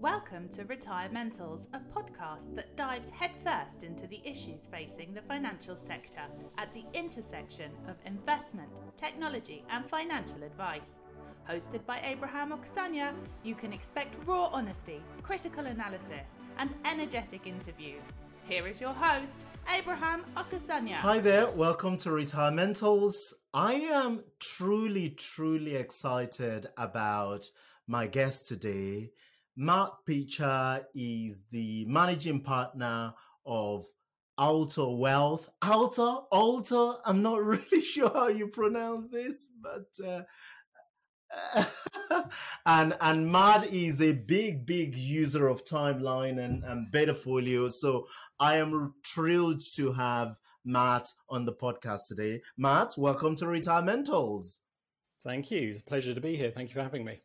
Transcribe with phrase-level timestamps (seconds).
[0.00, 6.22] Welcome to Retirementals, a podcast that dives headfirst into the issues facing the financial sector
[6.56, 10.94] at the intersection of investment, technology, and financial advice.
[11.46, 18.00] Hosted by Abraham Okusanya, you can expect raw honesty, critical analysis, and energetic interviews.
[18.48, 19.44] Here is your host,
[19.76, 20.96] Abraham Okusanya.
[21.00, 23.34] Hi there, welcome to Retirementals.
[23.52, 27.50] I am truly, truly excited about
[27.86, 29.10] my guest today.
[29.62, 33.12] Matt Picha is the managing partner
[33.44, 33.84] of
[34.38, 35.50] Alta Wealth.
[35.60, 40.22] Alta, Alta, I'm not really sure how you pronounce this, but uh,
[42.64, 47.70] and and Matt is a big, big user of Timeline and, and Betafolio.
[47.70, 48.06] So
[48.38, 52.40] I am thrilled to have Matt on the podcast today.
[52.56, 54.56] Matt, welcome to Retirementals.
[55.22, 55.68] Thank you.
[55.68, 56.50] It's a pleasure to be here.
[56.50, 57.20] Thank you for having me.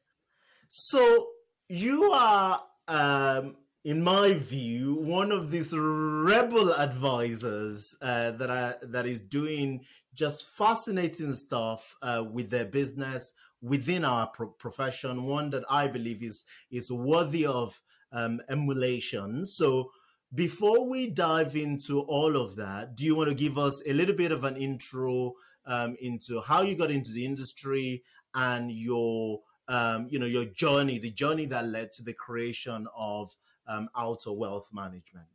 [0.68, 1.28] So
[1.70, 9.06] you are, um, in my view, one of these rebel advisors uh, that are that
[9.06, 9.82] is doing
[10.14, 15.24] just fascinating stuff uh, with their business within our pro- profession.
[15.24, 19.46] One that I believe is is worthy of um, emulation.
[19.46, 19.92] So.
[20.34, 24.16] Before we dive into all of that, do you want to give us a little
[24.16, 25.34] bit of an intro
[25.66, 31.00] um, into how you got into the industry and your um, you know, your journey,
[31.00, 33.32] the journey that led to the creation of
[33.68, 35.26] um, Alta Wealth Management.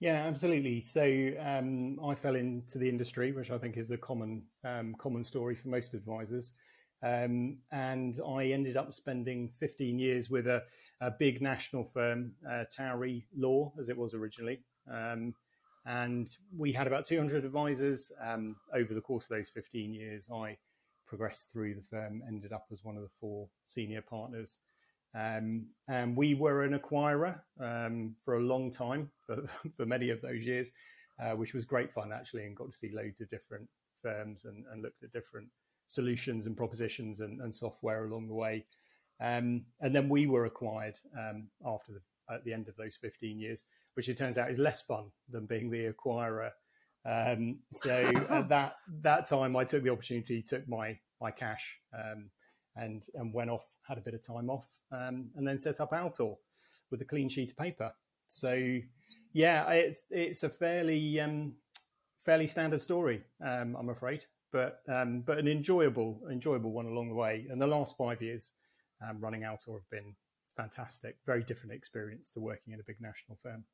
[0.00, 0.80] Yeah, absolutely.
[0.80, 1.02] So
[1.38, 5.54] um, I fell into the industry, which I think is the common um, common story
[5.54, 6.52] for most advisors,
[7.02, 10.62] um, and I ended up spending 15 years with a,
[11.02, 14.60] a big national firm, uh, Towry Law, as it was originally.
[14.90, 15.34] Um,
[15.86, 20.28] and we had about 200 advisors um, over the course of those 15 years.
[20.32, 20.56] I
[21.10, 24.60] progressed through the firm, ended up as one of the four senior partners.
[25.12, 29.44] Um, and we were an acquirer um, for a long time, for,
[29.76, 30.70] for many of those years,
[31.20, 33.68] uh, which was great fun actually, and got to see loads of different
[34.00, 35.48] firms and, and looked at different
[35.88, 38.64] solutions and propositions and, and software along the way.
[39.20, 43.36] Um, and then we were acquired um, after the, at the end of those 15
[43.36, 46.50] years, which it turns out is less fun than being the acquirer
[47.08, 47.90] um, so
[48.30, 52.30] at that that time, I took the opportunity, took my my cash, um,
[52.76, 55.92] and and went off, had a bit of time off, um, and then set up
[55.92, 56.36] Altor
[56.90, 57.92] with a clean sheet of paper.
[58.26, 58.78] So
[59.32, 61.54] yeah, it's it's a fairly um,
[62.24, 67.14] fairly standard story, um, I'm afraid, but um, but an enjoyable enjoyable one along the
[67.14, 67.46] way.
[67.50, 68.52] And the last five years
[69.18, 70.14] running Altor have been
[70.56, 71.16] fantastic.
[71.24, 73.64] Very different experience to working in a big national firm.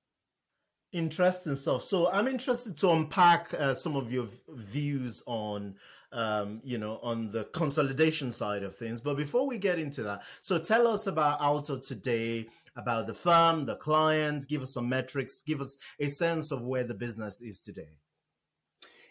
[0.92, 1.84] Interesting stuff.
[1.84, 5.74] So I'm interested to unpack uh, some of your views on,
[6.12, 9.00] um, you know, on the consolidation side of things.
[9.00, 12.46] But before we get into that, so tell us about Alta today,
[12.76, 14.46] about the firm, the client.
[14.48, 15.42] Give us some metrics.
[15.42, 17.88] Give us a sense of where the business is today.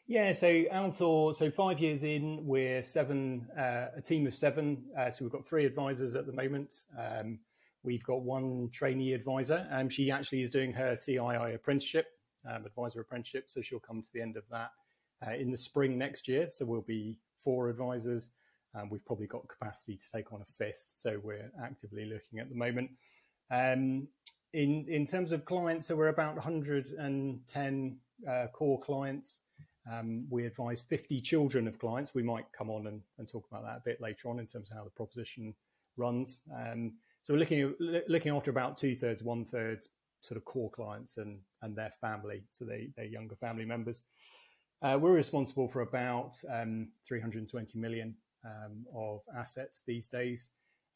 [0.08, 4.84] Yeah, so Altor, so five years in, we're seven, uh, a team of seven.
[4.97, 6.84] Uh, so we've got three advisors at the moment.
[6.97, 7.40] Um,
[7.85, 9.68] We've got one trainee advisor.
[9.72, 12.07] Um, she actually is doing her CII apprenticeship,
[12.50, 14.72] um, advisor apprenticeship, so she'll come to the end of that
[15.25, 16.50] uh, in the spring next year.
[16.50, 18.31] So we'll be four advisors.
[18.73, 22.50] Um, we've probably got capacity to take on a fifth, so we're actively looking at
[22.50, 22.90] the moment.
[23.51, 24.07] Um,
[24.53, 27.97] in in terms of clients, so we're about 110
[28.28, 29.41] uh, core clients.
[29.91, 32.16] Um, we advise 50 children of clients.
[32.16, 34.72] We might come on and, and, talk about that a bit later on in terms
[34.72, 35.53] of how the proposition
[35.96, 36.41] runs.
[36.52, 36.94] Um,
[37.25, 37.74] so we're looking
[38.08, 39.80] looking after about two thirds, one third
[40.19, 44.03] sort of core clients and and their family, so they they're younger family members.
[44.84, 48.14] Uh, we're responsible for about um, 320 million
[48.46, 50.52] um, of assets these days.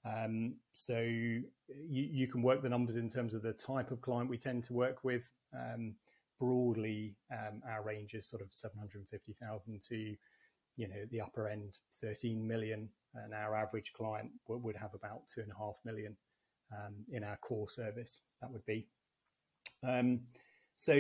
[0.06, 1.50] Um, so you,
[1.90, 4.74] you, can work the numbers in terms of the type of client we tend to
[4.74, 5.32] work with.
[5.54, 5.96] Um,
[6.40, 10.16] broadly, um, our range is sort of 750,000 to
[10.78, 15.42] you know the upper end 13 million and our average client would have about two
[15.42, 16.16] and a half million
[16.72, 18.22] um, in our core service.
[18.42, 18.88] That would be.
[19.88, 20.22] Um,
[20.76, 20.94] so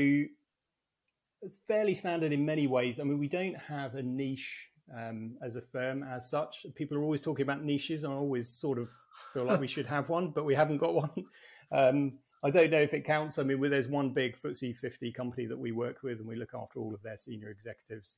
[1.41, 2.99] it's fairly standard in many ways.
[2.99, 6.65] I mean, we don't have a niche um, as a firm as such.
[6.75, 8.03] People are always talking about niches.
[8.03, 8.89] I always sort of
[9.33, 11.25] feel like we should have one, but we haven't got one.
[11.71, 13.37] Um, I don't know if it counts.
[13.37, 16.53] I mean, there's one big FTSE 50 company that we work with, and we look
[16.53, 18.17] after all of their senior executives.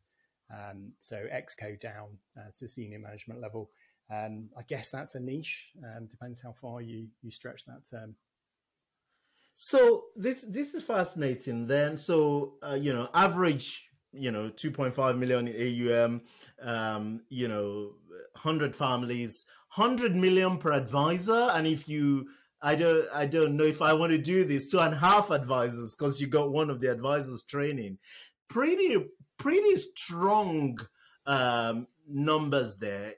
[0.51, 3.69] Um, so exco down uh, to senior management level.
[4.11, 5.69] Um, I guess that's a niche.
[5.83, 8.15] Um, depends how far you you stretch that term.
[9.53, 11.67] So this this is fascinating.
[11.67, 16.21] Then, so uh, you know, average, you know, two point five million in AUM.
[16.61, 17.91] Um, you know,
[18.35, 22.27] hundred families, hundred million per advisor, and if you
[22.61, 24.67] I don't I don't know if I want to do this.
[24.67, 27.97] Two and a half advisors because you got one of the advisors training.
[28.49, 28.97] Pretty
[29.37, 30.79] pretty strong
[31.25, 33.13] um, numbers there.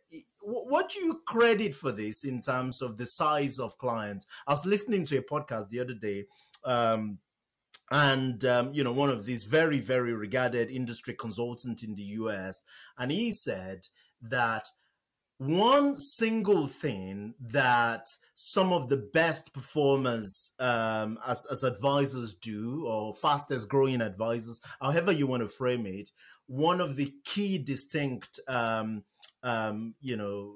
[0.45, 4.27] What do you credit for this in terms of the size of clients?
[4.45, 6.25] I was listening to a podcast the other day.
[6.63, 7.19] Um,
[7.91, 12.63] and um, you know one of these very very regarded industry consultant in the US
[12.97, 13.85] and he said
[14.21, 14.69] that
[15.37, 23.13] one single thing that some of the best performers um, as, as advisors do, or
[23.13, 26.11] fastest growing advisors, however you want to frame it,
[26.47, 29.03] one of the key distinct, um,
[29.43, 30.55] um, you know,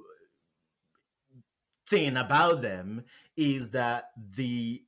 [1.89, 3.03] thing about them
[3.35, 4.05] is that
[4.35, 4.83] the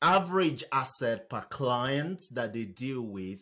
[0.00, 3.40] average asset per client that they deal with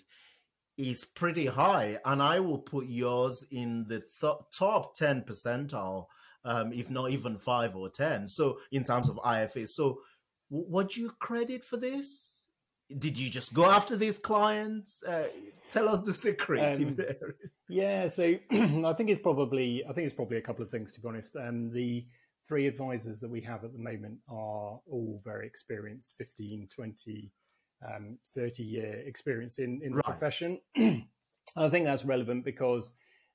[0.76, 6.06] is pretty high, and I will put yours in the th- top ten percentile,
[6.44, 8.28] um, if not even five or ten.
[8.28, 10.00] So in terms of IFA, so
[10.50, 12.39] w- what do you credit for this?
[12.98, 15.02] Did you just go after these clients?
[15.02, 15.28] Uh,
[15.70, 16.76] tell us the secret.
[16.76, 16.96] Um,
[17.68, 21.00] yeah, so I think it's probably I think it's probably a couple of things to
[21.00, 21.36] be honest.
[21.36, 22.06] Um, the
[22.46, 27.32] three advisors that we have at the moment are all very experienced 15 20
[27.88, 30.04] um, 30 year experience in, in the right.
[30.04, 30.60] profession.
[31.56, 32.92] I think that's relevant because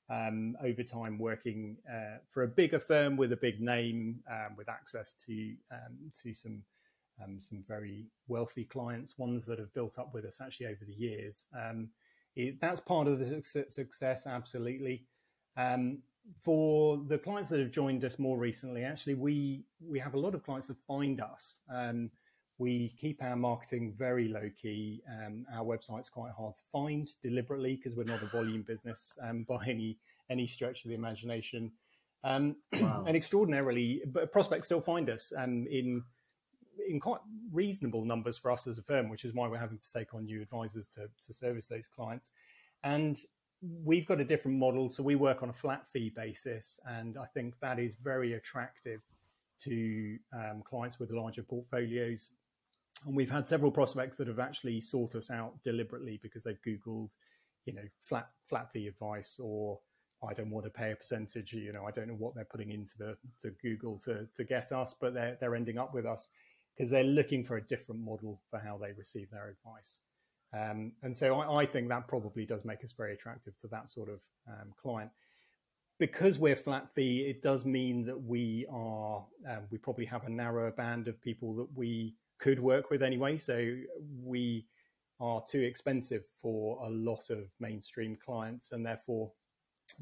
[0.08, 4.68] um, over time working uh, for a bigger firm with a big name, um, with
[4.68, 6.62] access to um, to some
[7.22, 10.94] um, some very wealthy clients, ones that have built up with us actually over the
[10.94, 11.44] years.
[11.56, 11.88] Um,
[12.34, 15.06] it, that's part of the success, absolutely.
[16.42, 20.34] for the clients that have joined us more recently, actually, we we have a lot
[20.34, 21.60] of clients that find us.
[22.58, 25.02] We keep our marketing very low key.
[25.10, 29.44] Um, our website's quite hard to find deliberately because we're not a volume business um,
[29.48, 29.98] by any
[30.30, 31.72] any stretch of the imagination.
[32.24, 33.04] Um, wow.
[33.06, 36.02] and extraordinarily, but prospects still find us um, in
[36.88, 37.20] in quite
[37.52, 40.24] reasonable numbers for us as a firm, which is why we're having to take on
[40.24, 42.30] new advisors to, to service those clients.
[42.84, 43.18] And
[43.84, 47.26] we've got a different model, so we work on a flat fee basis, and I
[47.26, 49.00] think that is very attractive
[49.58, 52.30] to um, clients with larger portfolios
[53.04, 57.10] and we've had several prospects that have actually sought us out deliberately because they've Googled,
[57.66, 59.78] you know, flat flat fee advice or
[60.26, 61.52] I don't want to pay a percentage.
[61.52, 64.72] You know, I don't know what they're putting into the to Google to to get
[64.72, 66.30] us, but they're they're ending up with us
[66.76, 70.00] because they're looking for a different model for how they receive their advice.
[70.52, 73.90] Um, and so I, I, think that probably does make us very attractive to that
[73.90, 75.10] sort of um, client.
[75.98, 80.30] Because we're flat fee, it does mean that we are um, we probably have a
[80.30, 83.38] narrower band of people that we could work with anyway.
[83.38, 83.74] So
[84.22, 84.66] we
[85.20, 89.32] are too expensive for a lot of mainstream clients, and therefore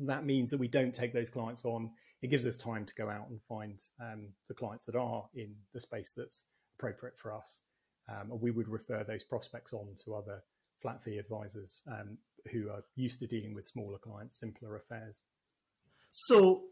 [0.00, 1.90] that means that we don't take those clients on.
[2.22, 5.54] It gives us time to go out and find um, the clients that are in
[5.72, 6.44] the space that's
[6.92, 7.60] appropriate for us.
[8.08, 10.42] Um, and we would refer those prospects on to other
[10.82, 12.18] flat fee advisors um,
[12.52, 15.22] who are used to dealing with smaller clients, simpler affairs.
[16.10, 16.64] So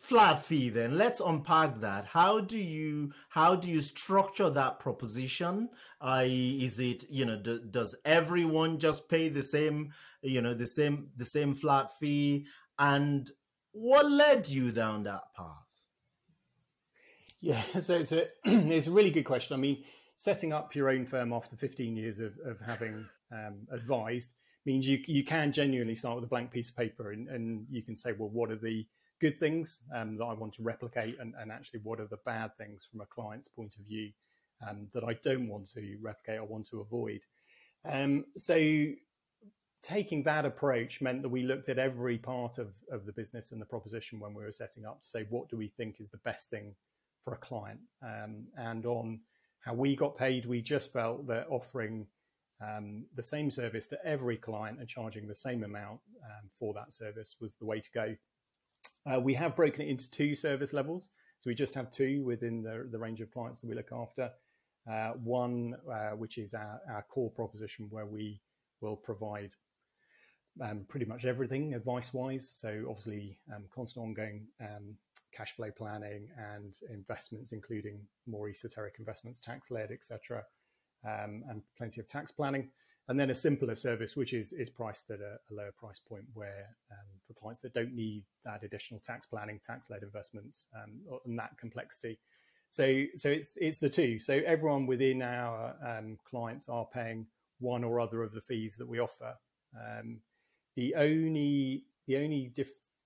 [0.00, 5.68] flat fee then let's unpack that how do you how do you structure that proposition
[6.00, 10.66] uh, is it you know do, does everyone just pay the same you know the
[10.66, 12.46] same the same flat fee
[12.78, 13.32] and
[13.72, 15.67] what led you down that path
[17.40, 19.82] yeah so it's a it's a really good question i mean
[20.16, 24.34] setting up your own firm after 15 years of, of having um, advised
[24.66, 27.82] means you you can genuinely start with a blank piece of paper and, and you
[27.82, 28.86] can say well what are the
[29.20, 32.56] good things um, that I want to replicate, and, and, actually what are the bad
[32.56, 34.10] things from a client's point of view
[34.68, 37.20] um, that I don't want to replicate or want to avoid.
[37.84, 38.54] Um, so
[39.82, 43.60] taking that approach meant that we looked at every part of, of the business and
[43.60, 46.18] the proposition when we were setting up to say what do we think is the
[46.18, 46.74] best thing
[47.24, 49.20] for a client um, and on
[49.60, 52.06] how we got paid we just felt that offering
[52.60, 56.92] um, the same service to every client and charging the same amount um, for that
[56.92, 58.14] service was the way to go
[59.06, 61.10] uh, we have broken it into two service levels.
[61.40, 64.30] So we just have two within the, the range of clients that we look after.
[64.90, 68.40] Uh, one, uh, which is our, our, core proposition, where we
[68.80, 69.50] will provide
[70.62, 72.50] um, pretty much everything advice wise.
[72.50, 74.94] So, obviously, um, constant ongoing um,
[75.32, 80.44] cash flow planning and investments, including more esoteric investments, tax led, etc.,
[81.04, 82.70] um, and plenty of tax planning.
[83.08, 86.24] And then a simpler service which is is priced at a, a lower price point
[86.34, 91.00] where um, for clients that don't need that additional tax planning tax led investments um,
[91.24, 92.18] and that complexity.
[92.70, 94.18] So so it's it's the two.
[94.18, 97.26] So everyone within our um, clients are paying
[97.60, 99.34] one or other of the fees that we offer.
[99.74, 100.20] Um,
[100.76, 102.52] the only the only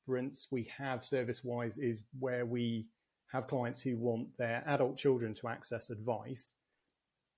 [0.02, 2.86] difference we have service wise is where we
[3.32, 6.54] have clients who want their adult children to access advice,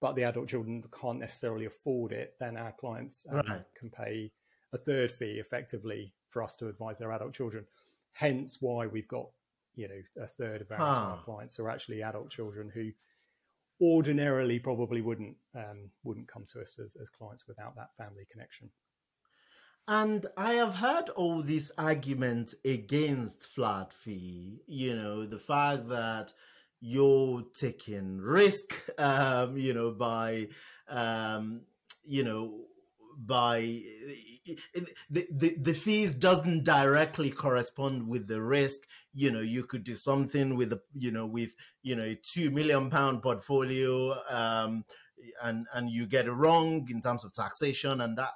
[0.00, 3.62] but the adult children can't necessarily afford it, then our clients um, right.
[3.78, 4.30] can pay
[4.72, 7.64] a third fee effectively for us to advise their adult children.
[8.12, 9.26] Hence why we've got,
[9.76, 12.90] you know, a third of our clients are actually adult children who
[13.80, 18.70] ordinarily probably wouldn't um, wouldn't come to us as, as clients without that family connection.
[19.86, 24.62] And I have heard all these arguments against flat fee.
[24.66, 26.32] You know, the fact that
[26.80, 30.48] you're taking risk, um, you know, by,
[30.88, 31.62] um,
[32.04, 32.60] you know,
[33.18, 33.80] by
[35.10, 38.80] the, the, the fees doesn't directly correspond with the risk
[39.14, 41.50] you know you could do something with the you know with
[41.82, 44.84] you know a two million pound portfolio um
[45.42, 48.32] and and you get it wrong in terms of taxation and that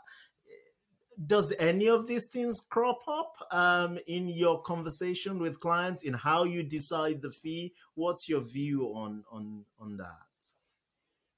[1.26, 6.44] does any of these things crop up um, in your conversation with clients in how
[6.44, 10.28] you decide the fee what's your view on on on that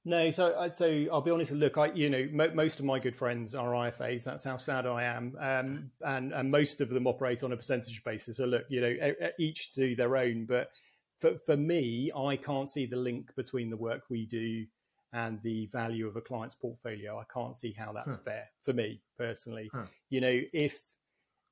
[0.03, 1.51] no, so so I'll be honest.
[1.51, 4.23] Look, I you know mo- most of my good friends are IFAs.
[4.23, 8.03] That's how sad I am, um, and and most of them operate on a percentage
[8.03, 8.37] basis.
[8.37, 10.45] So look, you know, each do their own.
[10.45, 10.71] But
[11.19, 14.65] for for me, I can't see the link between the work we do
[15.13, 17.19] and the value of a client's portfolio.
[17.19, 18.21] I can't see how that's huh.
[18.23, 19.69] fair for me personally.
[19.73, 19.83] Huh.
[20.09, 20.79] You know, if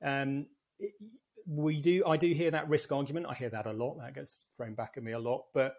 [0.03, 0.45] um,
[1.45, 3.25] we do, I do hear that risk argument.
[3.29, 3.97] I hear that a lot.
[3.99, 5.75] That gets thrown back at me a lot, but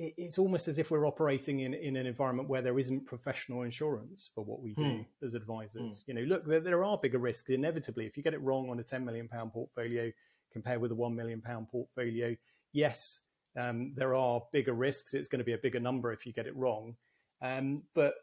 [0.00, 4.30] it's almost as if we're operating in, in an environment where there isn't professional insurance
[4.32, 5.26] for what we do hmm.
[5.26, 6.04] as advisors.
[6.06, 6.10] Hmm.
[6.10, 8.06] You know, look, there, there, are bigger risks inevitably.
[8.06, 10.12] If you get it wrong on a 10 million pound portfolio
[10.52, 12.36] compared with a 1 million pound portfolio,
[12.72, 13.22] yes,
[13.58, 15.14] um, there are bigger risks.
[15.14, 16.96] It's going to be a bigger number if you get it wrong.
[17.42, 18.14] Um, but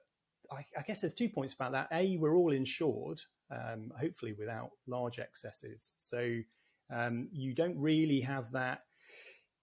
[0.52, 1.88] I, I, guess there's two points about that.
[1.92, 5.94] A, we're all insured, um, hopefully without large excesses.
[6.00, 6.40] So
[6.94, 8.82] um, you don't really have that.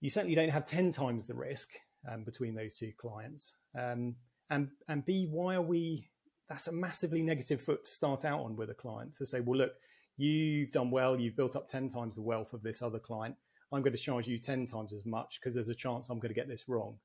[0.00, 1.68] You certainly don't have 10 times the risk
[2.10, 3.54] um, between those two clients.
[3.78, 4.16] Um,
[4.50, 6.08] and and B, why are we?
[6.48, 9.56] That's a massively negative foot to start out on with a client to say, well,
[9.56, 9.72] look,
[10.18, 13.36] you've done well, you've built up ten times the wealth of this other client.
[13.72, 16.34] I'm going to charge you ten times as much because there's a chance I'm going
[16.34, 16.96] to get this wrong.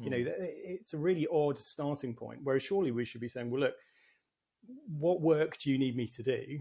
[0.00, 0.04] Mm.
[0.04, 0.44] You know, hmm.
[0.48, 2.40] it's a really odd starting point.
[2.42, 3.74] Whereas surely we should be saying, well, look,
[4.88, 6.60] what work do you need me to do?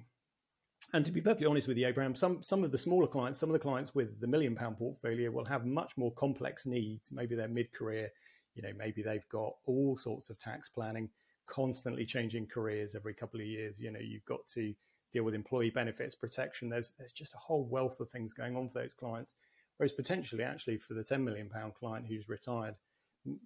[0.92, 3.50] And to be perfectly honest with you, Abraham, some some of the smaller clients, some
[3.50, 7.12] of the clients with the million pound portfolio will have much more complex needs.
[7.12, 8.12] Maybe they're mid career,
[8.54, 11.10] you know, maybe they've got all sorts of tax planning,
[11.48, 13.80] constantly changing careers every couple of years.
[13.80, 14.74] You know, you've got to
[15.14, 16.70] deal with employee benefits, protection.
[16.70, 19.34] There's there's just a whole wealth of things going on for those clients.
[19.78, 22.76] Whereas potentially, actually, for the ten million pound client who's retired,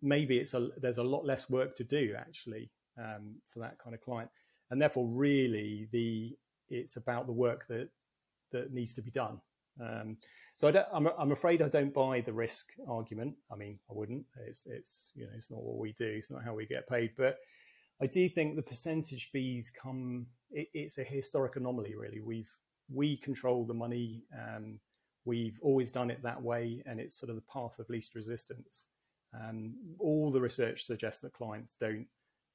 [0.01, 3.93] maybe it's a there's a lot less work to do actually um, for that kind
[3.93, 4.29] of client,
[4.71, 6.37] and therefore, really the
[6.69, 7.89] it's about the work that
[8.51, 9.39] that needs to be done.
[9.79, 10.17] Um,
[10.55, 13.35] so I am I'm, I'm afraid I don't buy the risk argument.
[13.51, 14.25] I mean, I wouldn't.
[14.47, 16.05] It's it's you know it's not what we do.
[16.05, 17.11] It's not how we get paid.
[17.17, 17.37] But
[18.01, 20.27] I do think the percentage fees come.
[20.51, 22.21] It, it's a historic anomaly, really.
[22.21, 22.51] We've
[22.91, 24.23] we control the money.
[24.33, 24.79] Um,
[25.27, 28.85] we've always done it that way, and it's sort of the path of least resistance.
[29.33, 32.07] Um, all the research suggests that clients don't,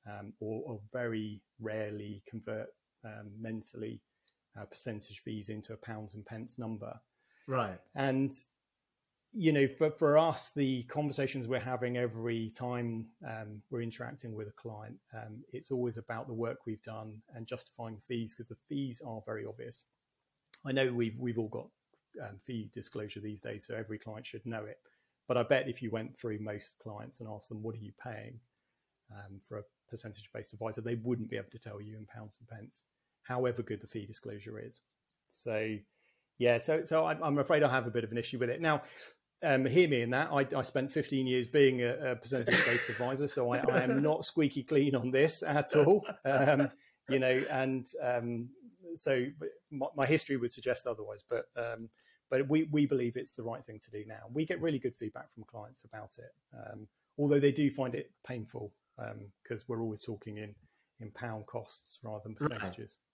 [0.07, 2.69] um, or, or, very rarely convert
[3.05, 4.01] um, mentally
[4.59, 6.99] uh, percentage fees into a pounds and pence number.
[7.47, 7.79] Right.
[7.95, 8.33] And
[9.35, 14.49] you know, for, for us, the conversations we're having every time um, we're interacting with
[14.49, 18.57] a client, um, it's always about the work we've done and justifying fees because the
[18.69, 19.85] fees are very obvious.
[20.67, 21.69] I know we've we've all got
[22.21, 24.79] um, fee disclosure these days, so every client should know it.
[25.29, 27.93] But I bet if you went through most clients and asked them, "What are you
[28.03, 28.41] paying
[29.11, 32.49] um, for a percentage-based advisor?" they wouldn't be able to tell you in pounds and
[32.49, 32.83] pence
[33.23, 34.81] however good the fee disclosure is.
[35.29, 35.77] So,
[36.39, 38.83] yeah, so so I'm, afraid I have a bit of an issue with it now.
[39.45, 40.29] Um, hear me in that.
[40.33, 44.25] I, I spent 15 years being a, a percentage-based advisor, so I, I, am not
[44.25, 46.07] squeaky clean on this at all.
[46.25, 46.71] Um,
[47.09, 48.49] you know, and um,
[48.97, 49.27] so
[49.71, 51.25] my, my, history would suggest otherwise.
[51.29, 51.89] But um,
[52.31, 54.29] but we we believe it's the right thing to do now.
[54.33, 56.87] We get really good feedback from clients about it, um,
[57.19, 60.55] although they do find it painful because um, we're always talking in
[61.01, 62.99] in pound costs rather than percentages.
[62.99, 63.13] Right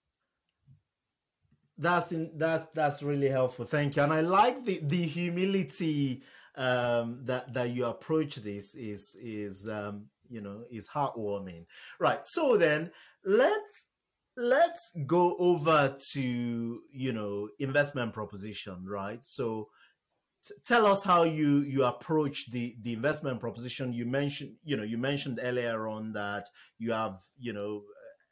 [1.79, 3.65] that's in, that's that's really helpful.
[3.65, 6.23] Thank you, and I like the the humility
[6.55, 11.65] um, that that you approach this is is um, you know is heartwarming.
[11.99, 12.19] Right.
[12.25, 12.91] So then
[13.23, 13.85] let's
[14.39, 18.85] let's go over to you know investment proposition.
[18.87, 19.23] Right.
[19.23, 19.67] So
[20.45, 23.93] t- tell us how you you approach the the investment proposition.
[23.93, 27.83] You mentioned you know you mentioned earlier on that you have you know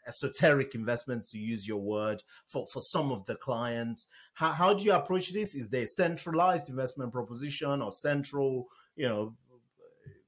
[0.07, 4.07] esoteric investments, to use your word, for, for some of the clients.
[4.35, 5.53] How, how do you approach this?
[5.53, 9.35] Is there centralized investment proposition or central, you know,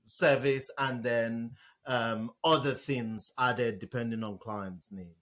[0.06, 1.52] service and then
[1.86, 5.16] um, other things added depending on clients' need?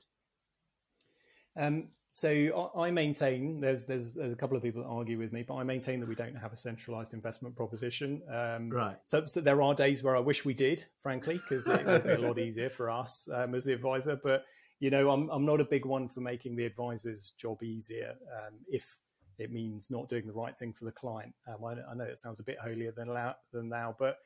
[1.58, 5.44] Um, so I maintain there's, there's there's a couple of people that argue with me,
[5.44, 8.22] but I maintain that we don't have a centralized investment proposition.
[8.32, 8.98] Um, right.
[9.06, 12.10] So, so, there are days where I wish we did, frankly, because it would be
[12.12, 14.20] a lot easier for us um, as the advisor.
[14.24, 14.46] But
[14.80, 18.56] you know, I'm I'm not a big one for making the advisor's job easier um,
[18.68, 18.98] if
[19.38, 21.34] it means not doing the right thing for the client.
[21.48, 23.10] Um, I, I, know it sounds a bit holier than
[23.54, 24.18] than thou, but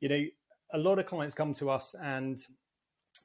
[0.00, 0.24] you know,
[0.72, 2.40] a lot of clients come to us and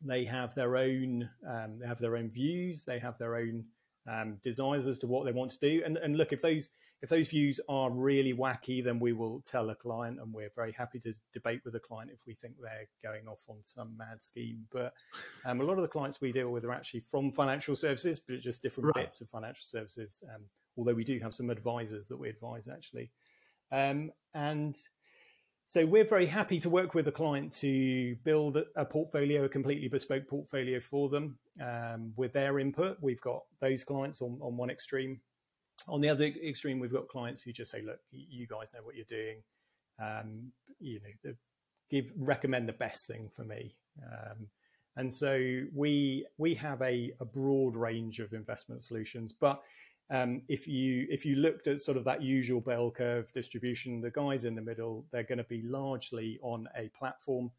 [0.01, 3.65] they have their own um, they have their own views, they have their own
[4.09, 5.81] um, desires as to what they want to do.
[5.85, 6.69] And, and look, if those
[7.01, 10.73] if those views are really wacky, then we will tell a client, and we're very
[10.73, 14.21] happy to debate with a client if we think they're going off on some mad
[14.21, 14.65] scheme.
[14.69, 14.93] But
[15.45, 18.35] um, a lot of the clients we deal with are actually from financial services, but
[18.35, 19.05] it's just different right.
[19.05, 20.21] bits of financial services.
[20.33, 20.41] Um,
[20.77, 23.11] although we do have some advisors that we advise actually,
[23.71, 24.77] um, and
[25.69, 29.87] so we're very happy to work with a client to build a portfolio, a completely
[29.87, 32.97] bespoke portfolio for them um, with their input.
[33.01, 35.21] We've got those clients on, on one extreme.
[35.87, 38.95] On the other extreme, we've got clients who just say, "Look, you guys know what
[38.95, 39.43] you're doing.
[40.01, 41.33] Um, you know,
[41.91, 44.47] give recommend the best thing for me." Um,
[44.95, 49.61] and so we we have a, a broad range of investment solutions, but
[50.11, 54.09] um, if you if you looked at sort of that usual bell curve distribution, the
[54.09, 57.51] guys in the middle they're going to be largely on a platform.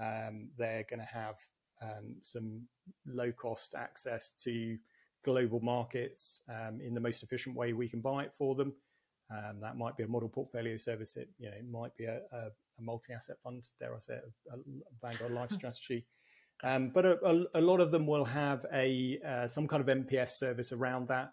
[0.00, 1.36] Um, they're going to have
[1.80, 2.62] um, some
[3.06, 4.78] low cost access to
[5.24, 8.72] global markets um, in the most efficient way we can buy it for them.
[9.30, 11.16] Um, that might be a model portfolio service.
[11.16, 13.68] It you know it might be a, a, a multi asset fund.
[13.78, 14.56] Dare I say it, a,
[15.06, 16.04] Vanguard Life strategy.
[16.64, 20.30] Um, but a, a, lot of them will have a uh, some kind of MPS
[20.30, 21.32] service around that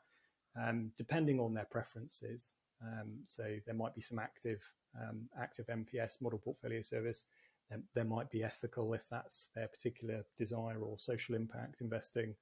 [0.55, 2.53] um, depending on their preferences.
[2.81, 4.61] Um, so there might be some active
[4.99, 7.25] um, active MPS model portfolio service.
[7.71, 12.33] And there might be ethical if that's their particular desire or social impact investing.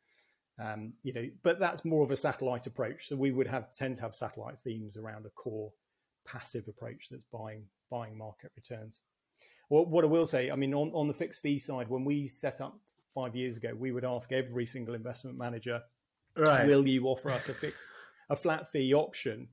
[0.59, 3.07] Um, you know, but that's more of a satellite approach.
[3.07, 5.71] So we would have tend to have satellite themes around a core
[6.25, 9.01] passive approach that's buying buying market returns.
[9.69, 12.27] Well, what I will say, I mean, on, on the fixed fee side, when we
[12.27, 12.79] set up
[13.13, 15.81] five years ago, we would ask every single investment manager
[16.37, 16.67] Right.
[16.67, 17.93] Will you offer us a fixed,
[18.29, 19.49] a flat fee option?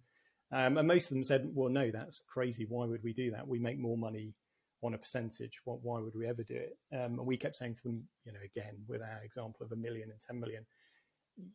[0.53, 2.67] Um, and most of them said, well, no, that's crazy.
[2.69, 3.49] Why would we do that?
[3.49, 4.35] We make more money
[4.83, 5.61] on a percentage.
[5.65, 6.77] What, why would we ever do it?
[6.93, 9.77] Um, and we kept saying to them, you know, again, with our example of a
[9.77, 10.65] million and 10 million,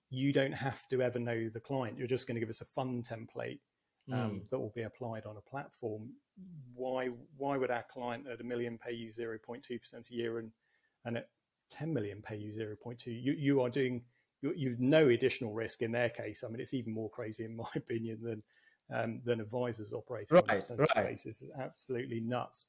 [0.09, 1.97] you don't have to ever know the client.
[1.97, 3.59] You're just going to give us a fund template
[4.11, 4.49] um, mm.
[4.49, 6.09] that will be applied on a platform.
[6.73, 10.51] Why, why would our client at a million pay you 0.2% a year and,
[11.05, 11.29] and at
[11.69, 13.05] 10 million pay you 0.2?
[13.05, 14.01] You, you are doing–
[14.41, 16.43] you've no additional risk in their case.
[16.45, 18.43] I mean, it's even more crazy in my opinion than
[18.91, 21.07] um, than advisors operating right, on a right.
[21.07, 21.41] basis.
[21.41, 22.65] It's absolutely nuts.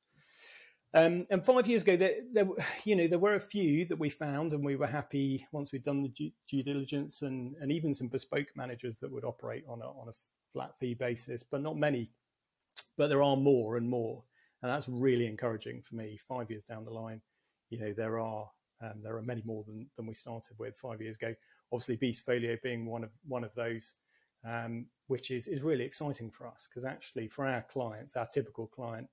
[0.92, 2.46] Um, and five years ago, there, there,
[2.84, 5.84] you know, there were a few that we found, and we were happy once we'd
[5.84, 9.80] done the due, due, diligence, and, and even some bespoke managers that would operate on
[9.82, 10.12] a on a
[10.52, 12.10] flat fee basis, but not many.
[12.96, 14.22] But there are more and more,
[14.62, 16.18] and that's really encouraging for me.
[16.18, 17.20] Five years down the line,
[17.70, 18.50] you know, there are
[18.82, 21.34] um, there are many more than than we started with five years ago
[21.72, 23.94] obviously Betafolio being one of one of those,
[24.46, 28.66] um, which is is really exciting for us because actually for our clients, our typical
[28.66, 29.08] client,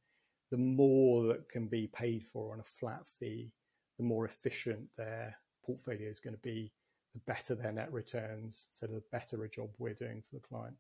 [0.52, 3.52] the more that can be paid for on a flat fee,
[3.98, 6.72] the more efficient their portfolio is going to be,
[7.14, 10.76] the better their net returns, so the better a job we're doing for the client.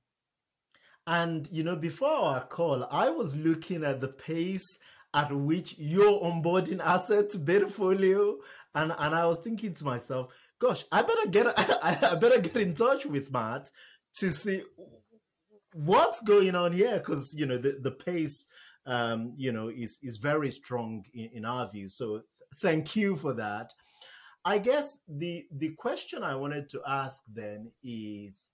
[1.06, 4.78] And you know, before our call, I was looking at the pace
[5.13, 8.36] at which you're onboarding assets, Betafolio,
[8.76, 12.74] and and I was thinking to myself, gosh, I better get I better get in
[12.74, 13.70] touch with Matt
[14.15, 14.63] to see
[15.74, 18.46] what's going on here because you know the the pace
[18.86, 21.89] um, you know is is very strong in, in our view.
[21.89, 22.22] So
[22.62, 23.74] thank you for that.
[24.46, 28.48] I guess the the question I wanted to ask then is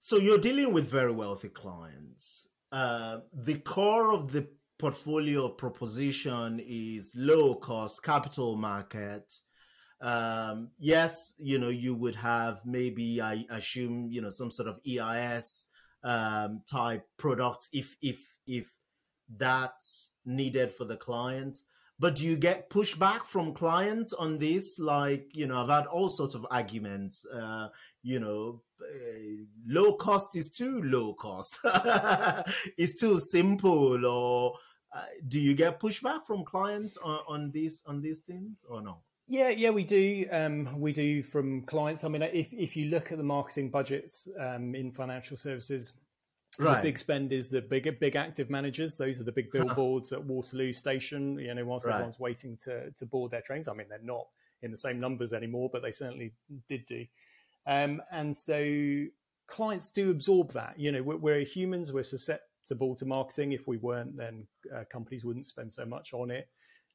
[0.00, 2.48] so you're dealing with very wealthy clients.
[2.72, 9.32] Uh, the core of the portfolio proposition is low cost capital market
[10.02, 14.80] um, yes, you know, you would have maybe, I assume, you know, some sort of
[14.86, 15.68] EIS
[16.02, 18.66] um, type product if if if
[19.36, 21.58] that's needed for the client.
[22.00, 24.76] But do you get pushback from clients on this?
[24.80, 27.24] Like, you know, I've had all sorts of arguments.
[27.24, 27.68] Uh,
[28.02, 31.58] you know, uh, low cost is too low cost.
[32.76, 34.04] it's too simple.
[34.04, 34.54] Or
[34.92, 38.98] uh, do you get pushback from clients on, on these on these things or no?
[39.28, 40.26] Yeah, yeah, we do.
[40.30, 42.04] Um, we do from clients.
[42.04, 45.94] I mean, if if you look at the marketing budgets um, in financial services,
[46.58, 46.76] right.
[46.76, 48.96] the big spend is the big big active managers.
[48.96, 51.38] Those are the big billboards at Waterloo Station.
[51.38, 51.94] You know, whilst right.
[51.94, 53.68] everyone's waiting to to board their trains.
[53.68, 54.26] I mean, they're not
[54.62, 56.32] in the same numbers anymore, but they certainly
[56.68, 57.04] did do.
[57.66, 59.04] Um, and so
[59.46, 60.74] clients do absorb that.
[60.78, 61.92] You know, we're, we're, humans.
[61.92, 63.52] We're susceptible to marketing.
[63.52, 66.48] If we weren't, then uh, companies wouldn't spend so much on it.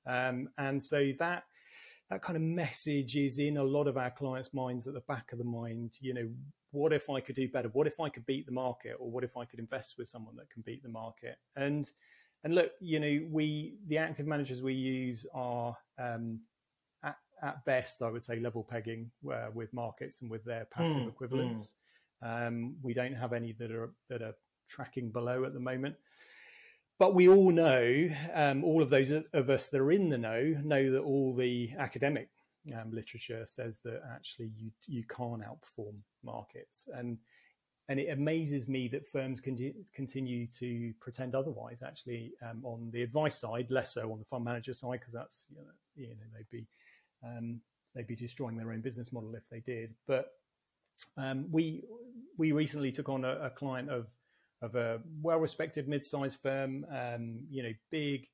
[0.05, 1.43] Um, and so that
[2.09, 5.31] that kind of message is in a lot of our clients' minds at the back
[5.33, 5.93] of the mind.
[5.99, 6.29] You know,
[6.71, 7.69] what if I could do better?
[7.69, 8.95] What if I could beat the market?
[8.99, 11.37] Or what if I could invest with someone that can beat the market?
[11.55, 11.89] And
[12.43, 16.39] and look, you know, we the active managers we use are um,
[17.03, 20.97] at, at, best, I would say, level pegging uh, with markets and with their passive
[20.97, 21.73] mm, equivalents.
[22.23, 22.47] Mm.
[22.47, 24.35] Um, we don't have any that are that are
[24.69, 25.95] tracking below at the moment
[26.99, 30.55] but we all know, um, all of those of us that are in the know,
[30.63, 32.29] know that all the academic
[32.73, 37.17] um, literature says that actually you you can't outperform markets, and
[37.89, 41.81] and it amazes me that firms continue to pretend otherwise.
[41.81, 45.45] Actually, um, on the advice side, less so on the fund manager side, because that's
[45.49, 46.67] you know, you know they'd be
[47.23, 47.62] um,
[47.95, 49.93] they'd be destroying their own business model if they did.
[50.07, 50.31] But
[51.15, 51.83] um, we
[52.38, 54.07] we recently took on a, a client of
[54.61, 56.85] of a well-respected mid-sized firm.
[56.91, 58.27] Um, you know, big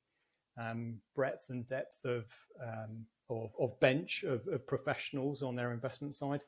[0.60, 2.24] um, breadth and depth of,
[2.62, 6.40] um, of, of bench of, of, professionals on their investment side.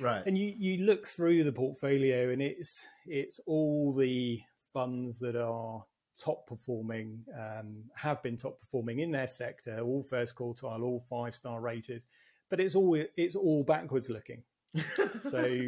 [0.00, 0.22] Right.
[0.26, 4.40] And you you look through the portfolio, and it's it's all the
[4.72, 5.84] funds that are
[6.22, 11.34] top performing, um, have been top performing in their sector, all first quartile, all five
[11.34, 12.02] star rated,
[12.50, 14.42] but it's all it's all backwards looking.
[15.20, 15.60] so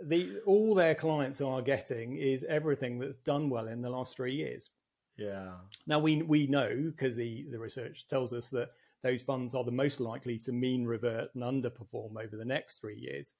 [0.00, 4.34] the all their clients are getting is everything that's done well in the last three
[4.34, 4.70] years.
[5.16, 5.52] Yeah.
[5.86, 8.70] Now we we know because the the research tells us that
[9.02, 12.98] those funds are the most likely to mean revert and underperform over the next three
[12.98, 13.34] years.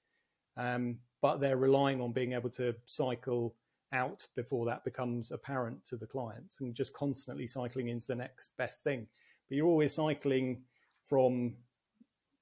[0.57, 3.55] Um, but they're relying on being able to cycle
[3.93, 8.51] out before that becomes apparent to the clients and just constantly cycling into the next
[8.57, 9.07] best thing.
[9.49, 10.63] But you're always cycling
[11.03, 11.55] from,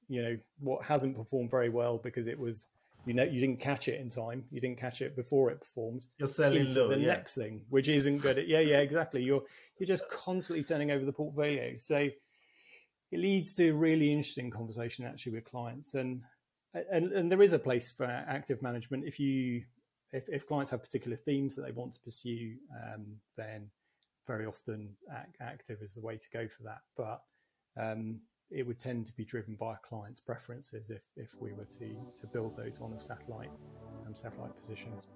[0.08, 2.68] you know, what hasn't performed very well because it was
[3.06, 4.44] you know you didn't catch it in time.
[4.50, 7.06] You didn't catch it before it performed you're selling low, the yeah.
[7.06, 9.22] next thing which isn't good at, yeah yeah exactly.
[9.22, 9.42] You're
[9.78, 11.76] you're just constantly turning over the portfolio.
[11.76, 12.08] So
[13.10, 15.94] it leads to a really interesting conversation actually with clients.
[15.94, 16.22] And
[16.90, 19.04] and, and there is a place for active management.
[19.04, 19.62] If you
[20.12, 23.04] if, if clients have particular themes that they want to pursue um,
[23.36, 23.70] then
[24.26, 24.90] very often
[25.40, 26.80] active is the way to go for that.
[26.96, 27.22] But
[27.80, 28.20] um,
[28.54, 32.26] it would tend to be driven by client's preferences if, if we were to, to
[32.28, 33.50] build those on a satellite
[34.06, 35.06] um, satellite positions.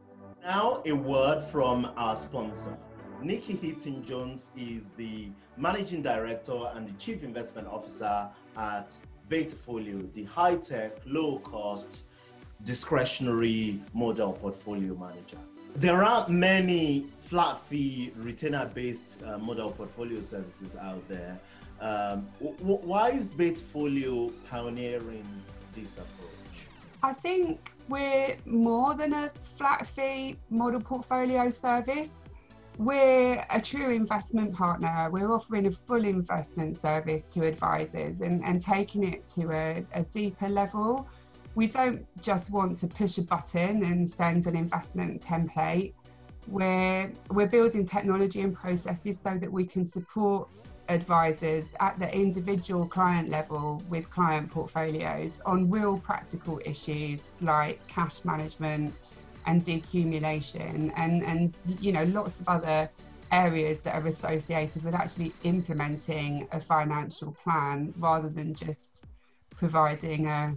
[0.43, 2.77] Now, a word from our sponsor.
[3.23, 8.97] Nikki Heaton Jones is the managing director and the chief investment officer at
[9.29, 12.03] Betafolio, the high tech, low cost,
[12.65, 15.39] discretionary model portfolio manager.
[15.77, 21.39] There aren't many flat fee, retainer based uh, model portfolio services out there
[21.81, 25.27] um, w- why is Betafolio pioneering
[25.75, 26.29] this approach?
[27.03, 32.25] I think we're more than a flat fee model portfolio service.
[32.77, 35.09] We're a true investment partner.
[35.11, 40.03] We're offering a full investment service to advisors and, and taking it to a, a
[40.05, 41.09] deeper level.
[41.55, 45.93] We don't just want to push a button and send an investment template.
[46.47, 50.49] We're, we're building technology and processes so that we can support
[50.89, 58.25] advisors at the individual client level with client portfolios on real practical issues like cash
[58.25, 58.95] management
[59.47, 62.89] and decumulation and and you know lots of other
[63.31, 69.05] areas that are associated with actually implementing a financial plan rather than just
[69.57, 70.55] providing a,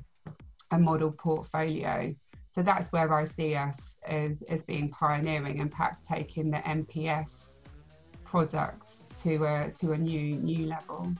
[0.71, 2.15] a model portfolio.
[2.51, 7.60] So that's where I see us as, as being pioneering and perhaps taking the MPS
[8.31, 11.13] product to a, to a new new level.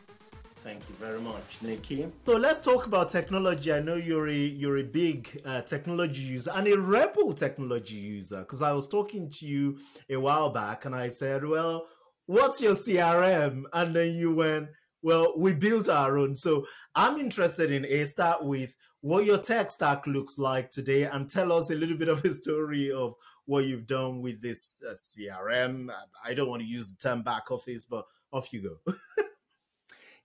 [0.64, 2.08] Thank you very much, Nikki.
[2.26, 3.74] So let's talk about technology.
[3.74, 8.40] I know you're a you're a big uh, technology user and a rebel technology user
[8.40, 11.88] because I was talking to you a while back and I said, "Well,
[12.28, 14.70] what's your CRM?" And then you went,
[15.02, 18.72] "Well, we built our own." So I'm interested in a start with
[19.02, 22.34] what your tech stack looks like today and tell us a little bit of a
[22.34, 23.16] story of
[23.46, 25.90] what you've done with this uh, CRM.
[26.24, 28.94] I don't want to use the term back office, but off you go.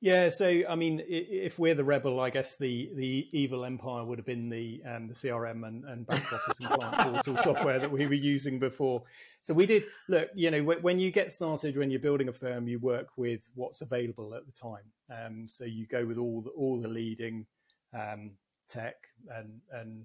[0.01, 4.19] Yeah, so I mean, if we're the rebel, I guess the the evil empire would
[4.19, 7.91] have been the um, the CRM and, and back office and client portal software that
[7.91, 9.03] we were using before.
[9.43, 10.29] So we did look.
[10.35, 13.81] You know, when you get started, when you're building a firm, you work with what's
[13.81, 14.85] available at the time.
[15.11, 17.47] Um, so you go with all the all the leading
[17.95, 18.33] um,
[18.69, 18.97] tech
[19.35, 20.05] and and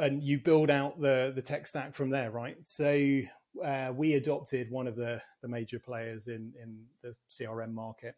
[0.00, 2.56] and you build out the the tech stack from there, right?
[2.64, 3.20] So
[3.64, 8.14] uh, we adopted one of the the major players in in the CRM market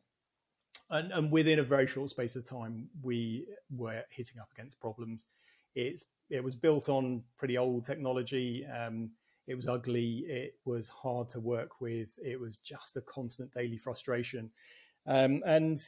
[0.91, 5.27] and, and within a very short space of time, we were hitting up against problems.
[5.75, 8.67] It's it was built on pretty old technology.
[8.67, 9.11] Um,
[9.47, 10.25] it was ugly.
[10.27, 12.11] It was hard to work with.
[12.23, 14.51] It was just a constant daily frustration.
[15.07, 15.79] Um, and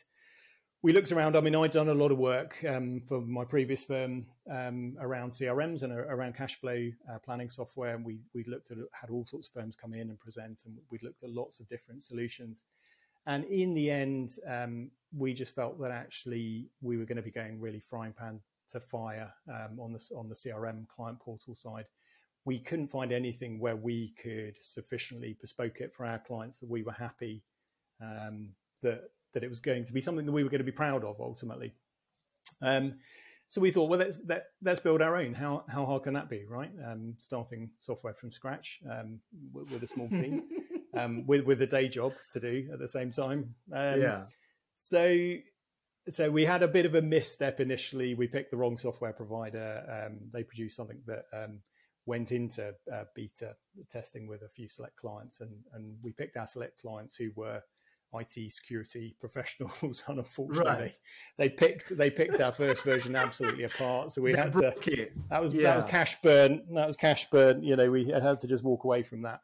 [0.83, 1.37] we looked around.
[1.37, 5.31] I mean, I'd done a lot of work um, for my previous firm um, around
[5.31, 7.95] CRMs and around cash flow uh, planning software.
[7.95, 10.77] And we we looked at had all sorts of firms come in and present, and
[10.91, 12.65] we looked at lots of different solutions.
[13.27, 17.31] And in the end, um, we just felt that actually we were going to be
[17.31, 18.41] going really frying pan
[18.71, 21.87] to fire um, on the on the CRM client portal side.
[22.47, 26.83] We couldn't find anything where we could sufficiently bespoke it for our clients that we
[26.83, 27.43] were happy
[28.01, 28.49] um,
[28.81, 31.05] that that it was going to be something that we were going to be proud
[31.05, 31.75] of ultimately.
[32.63, 32.95] Um,
[33.49, 35.35] so we thought, well, let's let, us let us build our own.
[35.35, 36.71] How how hard can that be, right?
[36.87, 39.19] Um, starting software from scratch um,
[39.53, 40.45] with, with, a small team.
[40.97, 43.55] um, with with a day job to do at the same time.
[43.73, 44.23] Um, yeah.
[44.77, 45.35] So
[46.09, 48.15] so we had a bit of a misstep initially.
[48.15, 50.07] We picked the wrong software provider.
[50.07, 51.61] Um, they produced something that um,
[52.07, 53.55] went into uh, beta
[53.91, 57.63] testing with a few select clients, and and we picked our select clients who were
[58.15, 60.95] IT security professionals, and unfortunately, right.
[61.39, 64.13] they, they, picked they picked our first version absolutely apart.
[64.13, 64.75] So we had to.
[64.87, 65.13] It.
[65.31, 65.63] That was yeah.
[65.63, 66.63] that was cash burn.
[66.75, 67.63] That was cash burn.
[67.63, 69.41] You know, we had to just walk away from that.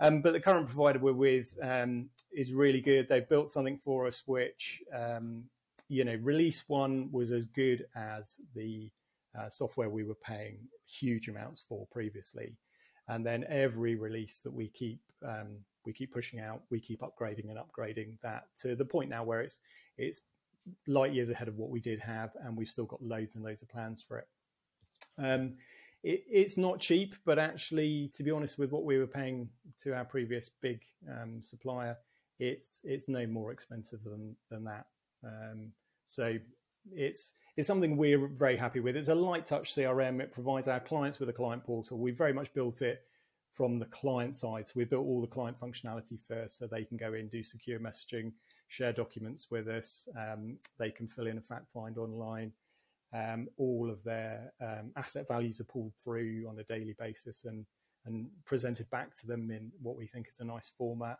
[0.00, 3.08] Um, but the current provider we're with um, is really good.
[3.08, 5.44] They've built something for us which, um,
[5.88, 8.90] you know, release one was as good as the
[9.38, 12.56] uh, software we were paying huge amounts for previously.
[13.08, 17.50] And then every release that we keep um, we keep pushing out, we keep upgrading
[17.50, 19.58] and upgrading that to the point now where it's
[19.96, 20.20] it's
[20.86, 23.62] light years ahead of what we did have, and we've still got loads and loads
[23.62, 24.28] of plans for it.
[25.18, 25.54] Um,
[26.02, 29.48] it, it's not cheap, but actually, to be honest, with what we were paying
[29.80, 31.96] to our previous big um, supplier,
[32.38, 34.86] it's it's no more expensive than than that.
[35.24, 35.72] Um,
[36.06, 36.36] so
[36.92, 38.96] it's it's something we're very happy with.
[38.96, 40.20] It's a light touch CRM.
[40.20, 41.98] It provides our clients with a client portal.
[41.98, 43.02] We very much built it
[43.54, 44.68] from the client side.
[44.68, 47.78] So we built all the client functionality first, so they can go in, do secure
[47.78, 48.32] messaging,
[48.68, 50.06] share documents with us.
[50.18, 52.52] Um, they can fill in a fact find online
[53.14, 57.64] um, all of their um, asset values are pulled through on a daily basis and
[58.06, 61.16] and presented back to them in what we think is a nice format.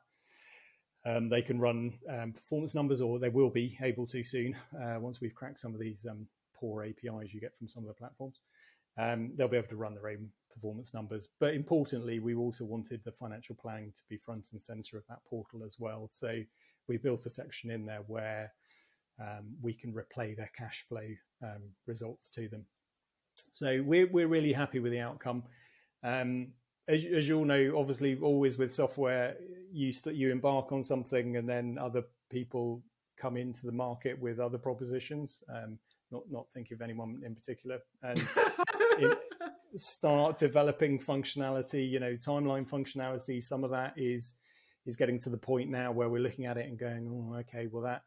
[1.06, 4.96] Um, they can run um, performance numbers, or they will be able to soon uh,
[5.00, 7.94] once we've cracked some of these um, poor APIs you get from some of the
[7.94, 8.42] platforms.
[8.98, 11.28] Um, they'll be able to run their own performance numbers.
[11.40, 15.24] But importantly, we also wanted the financial planning to be front and center of that
[15.28, 16.08] portal as well.
[16.10, 16.40] So
[16.88, 18.52] we built a section in there where
[19.20, 21.06] um, we can replay their cash flow
[21.42, 22.64] um, results to them.
[23.52, 25.44] So we're, we're really happy with the outcome.
[26.02, 26.48] Um,
[26.88, 29.36] as, as you all know, obviously, always with software,
[29.72, 32.82] you st- you embark on something, and then other people
[33.16, 35.42] come into the market with other propositions.
[35.48, 35.78] Um,
[36.10, 38.18] not not thinking of anyone in particular, and
[39.76, 41.88] start developing functionality.
[41.88, 43.42] You know, timeline functionality.
[43.42, 44.34] Some of that is
[44.86, 47.68] is getting to the point now where we're looking at it and going, oh, okay,
[47.70, 48.02] well that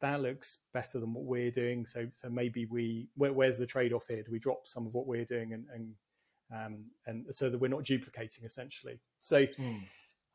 [0.00, 1.84] that looks better than what we're doing.
[1.86, 4.22] So, so maybe we where, where's the trade off here?
[4.22, 5.94] Do we drop some of what we're doing and and
[6.50, 9.00] um, and so that we're not duplicating essentially?
[9.20, 9.46] So.
[9.58, 9.82] Mm.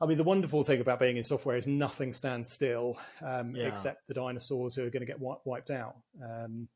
[0.02, 3.68] I mean, the wonderful thing about being in software is nothing stands still, um, yeah.
[3.68, 5.96] except the dinosaurs who are going to get wiped out.
[6.22, 6.68] Um,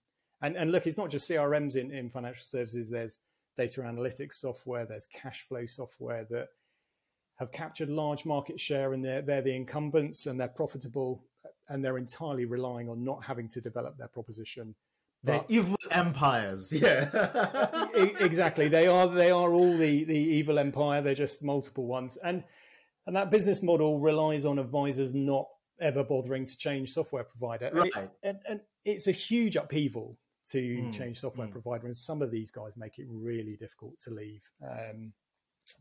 [0.42, 2.90] and, and look, it's not just CRMs in, in financial services.
[2.90, 3.18] There's
[3.58, 6.48] data analytics software, there's cash flow software that
[7.38, 11.24] have captured large market share and they're, they're the incumbents and they're profitable
[11.70, 14.76] and they're entirely relying on not having to develop their proposition.
[15.24, 16.72] They're evil empires.
[16.72, 17.88] Yeah,
[18.20, 18.68] exactly.
[18.68, 19.08] They are.
[19.08, 21.02] They are all the the evil empire.
[21.02, 22.44] They're just multiple ones, and
[23.08, 25.48] and that business model relies on advisors not
[25.82, 27.72] ever bothering to change software provider.
[27.74, 27.92] Right.
[27.96, 30.18] And, it, and, and it's a huge upheaval
[30.52, 30.94] to mm.
[30.94, 31.52] change software mm.
[31.52, 34.44] provider, and some of these guys make it really difficult to leave.
[34.64, 35.14] Um,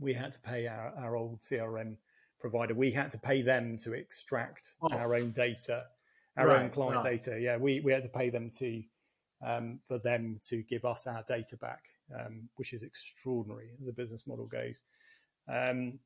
[0.01, 1.97] we had to pay our, our old CRM
[2.41, 4.93] provider, we had to pay them to extract Off.
[4.93, 5.85] our own data,
[6.37, 7.25] our right, own client right.
[7.25, 7.41] data.
[7.41, 8.83] Yeah, we, we had to pay them to
[9.45, 11.83] um, for them to give us our data back,
[12.19, 14.83] um, which is extraordinary as a business model goes.
[15.49, 15.99] Um,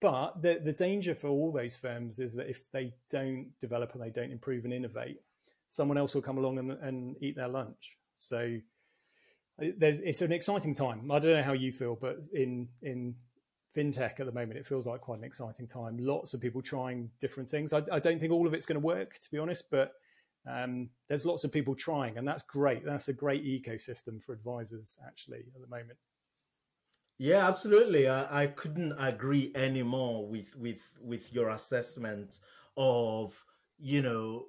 [0.00, 4.02] but the the danger for all those firms is that if they don't develop and
[4.02, 5.20] they don't improve and innovate,
[5.68, 7.96] someone else will come along and, and eat their lunch.
[8.16, 8.58] So
[9.58, 11.10] it's an exciting time.
[11.10, 13.14] I don't know how you feel, but in in
[13.76, 15.98] fintech at the moment, it feels like quite an exciting time.
[15.98, 17.72] Lots of people trying different things.
[17.72, 19.92] I, I don't think all of it's going to work, to be honest, but
[20.48, 22.84] um, there's lots of people trying, and that's great.
[22.84, 25.98] That's a great ecosystem for advisors, actually, at the moment.
[27.18, 28.08] Yeah, absolutely.
[28.08, 32.38] I, I couldn't agree anymore with with with your assessment
[32.76, 33.44] of
[33.78, 34.46] you know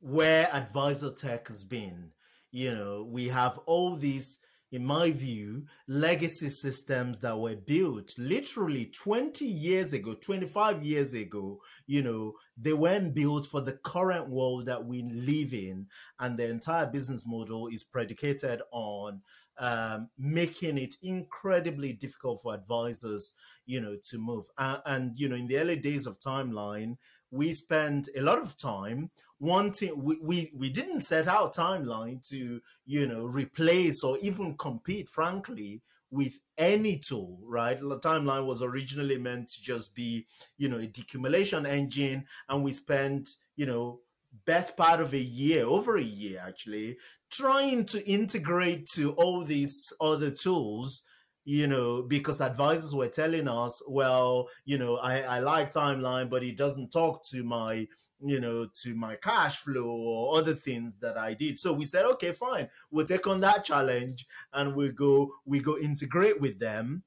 [0.00, 2.10] where advisor tech has been.
[2.50, 4.38] You know, we have all these
[4.70, 11.58] in my view, legacy systems that were built literally 20 years ago, 25 years ago,
[11.86, 15.86] you know, they weren't built for the current world that we live in.
[16.20, 19.22] And the entire business model is predicated on
[19.58, 23.32] um, making it incredibly difficult for advisors,
[23.64, 24.44] you know, to move.
[24.58, 26.98] And, you know, in the early days of Timeline,
[27.30, 32.60] we spent a lot of time wanting we, we we didn't set our timeline to
[32.86, 37.80] you know replace or even compete frankly with any tool right?
[37.80, 42.72] The timeline was originally meant to just be you know a decumulation engine and we
[42.72, 44.00] spent you know
[44.46, 46.96] best part of a year over a year actually
[47.30, 51.02] trying to integrate to all these other tools
[51.48, 56.42] you know, because advisors were telling us, well, you know, I, I like timeline, but
[56.44, 57.88] it doesn't talk to my,
[58.24, 61.58] you know, to my cash flow or other things that I did.
[61.58, 65.78] So we said, okay, fine, we'll take on that challenge and we go, we go
[65.78, 67.04] integrate with them.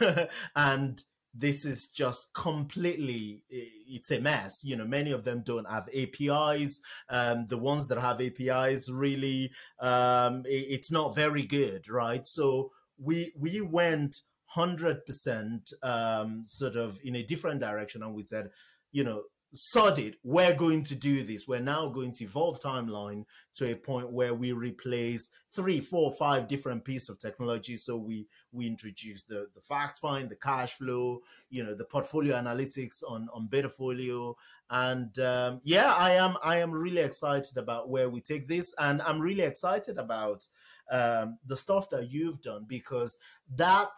[0.56, 1.02] and
[1.34, 6.80] this is just completely it's a mess you know many of them don't have apis
[7.10, 13.32] um, the ones that have apis really um, it's not very good right so we
[13.38, 18.50] we went hundred percent um, sort of in a different direction, and we said,
[18.92, 20.16] you know, sod it.
[20.22, 21.48] We're going to do this.
[21.48, 23.24] We're now going to evolve timeline
[23.56, 27.76] to a point where we replace three, four, five different pieces of technology.
[27.76, 32.36] So we we introduce the the fact find, the cash flow, you know, the portfolio
[32.36, 34.34] analytics on on Betafolio,
[34.70, 39.00] and um, yeah, I am I am really excited about where we take this, and
[39.02, 40.46] I'm really excited about
[40.90, 43.16] um, the stuff that you've done because
[43.56, 43.90] that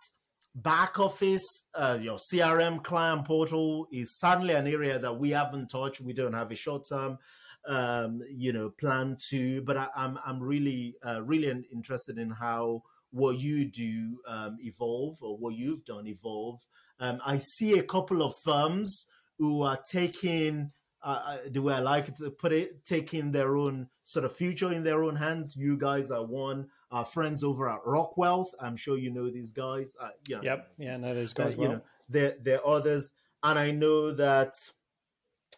[0.55, 6.01] back office, uh, your CRM client portal is certainly an area that we haven't touched.
[6.01, 7.19] We don't have a short term,
[7.67, 9.63] um, you know, plan to.
[9.63, 12.83] But I, am I'm, I'm really uh, really interested in how
[13.13, 16.61] what you do um, evolve or what you've done evolve.
[16.99, 19.07] Um, I see a couple of firms
[19.39, 20.73] who are taking.
[21.03, 24.71] Uh, uh the way I like to put it, taking their own sort of future
[24.71, 25.57] in their own hands.
[25.57, 28.51] You guys are one our friends over at Rockwealth.
[28.61, 29.97] I'm sure you know these guys.
[30.01, 30.73] Uh, know, yep.
[30.79, 31.69] Yeah, know those guys uh, well.
[31.69, 33.13] You know, there, there are others.
[33.43, 34.55] And I know that,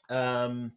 [0.08, 0.72] um,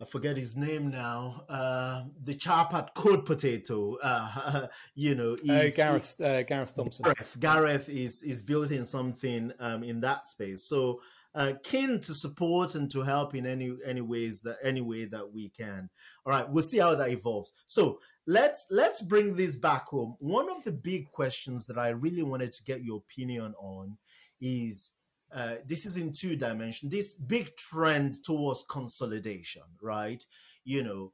[0.00, 1.44] I forget his name now.
[1.48, 7.04] Uh, the chap at Code Potato, uh, you know, uh, Gareth uh, Gareth Thompson.
[7.04, 10.64] Gareth, Gareth is is building something um, in that space.
[10.64, 11.00] So
[11.34, 15.32] uh, keen to support and to help in any any ways that any way that
[15.32, 15.88] we can.
[16.26, 17.52] All right, we'll see how that evolves.
[17.66, 20.16] So let's let's bring this back home.
[20.18, 23.96] One of the big questions that I really wanted to get your opinion on
[24.40, 24.92] is
[25.32, 26.90] uh, this is in two dimensions.
[26.90, 30.24] This big trend towards consolidation, right?
[30.64, 31.12] You know,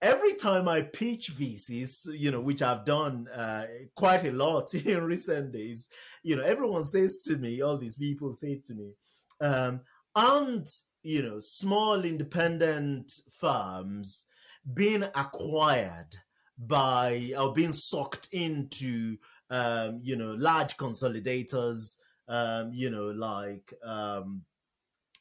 [0.00, 5.02] every time I pitch VCs, you know, which I've done uh, quite a lot in
[5.02, 5.88] recent days,
[6.22, 8.92] you know, everyone says to me, all these people say to me,
[9.40, 9.80] um,
[10.14, 10.66] and
[11.02, 14.26] you know, small independent firms
[14.74, 16.16] being acquired
[16.58, 19.16] by or being sucked into
[19.50, 21.96] um, you know large consolidators
[22.28, 24.42] um, you know like um,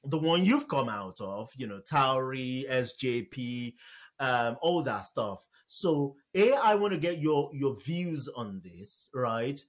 [0.06, 3.74] the one you've come out of you know Towry, SJP
[4.20, 5.48] um, all that stuff.
[5.68, 9.64] So a I want to get your your views on this right?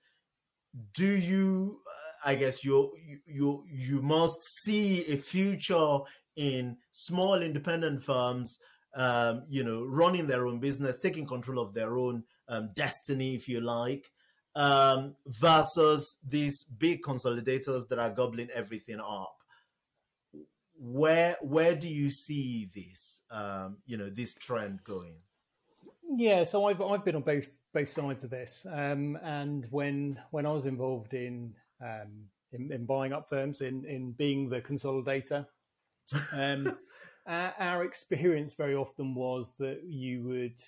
[0.94, 2.92] Do you uh, I guess you
[3.26, 5.98] you you must see a future
[6.36, 8.58] in small independent firms
[8.94, 13.48] um, you know, running their own business, taking control of their own um, destiny, if
[13.48, 14.10] you like,
[14.56, 19.36] um, versus these big consolidators that are gobbling everything up.
[20.80, 25.16] Where where do you see this, um, you know, this trend going?
[26.16, 30.46] Yeah, so I've I've been on both both sides of this, um, and when when
[30.46, 35.46] I was involved in um, in, in, buying up firms, in in being the consolidator.
[36.32, 36.78] Um,
[37.26, 40.62] our, our experience very often was that you would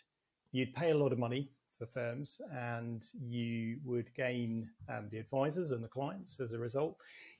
[0.52, 5.72] you'd pay a lot of money for firms and you would gain um, the advisors
[5.72, 6.96] and the clients as a result.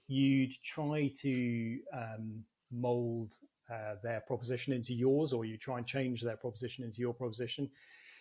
[0.09, 2.43] You'd try to um,
[2.73, 3.35] mold
[3.71, 7.71] uh, their proposition into yours, or you try and change their proposition into your proposition.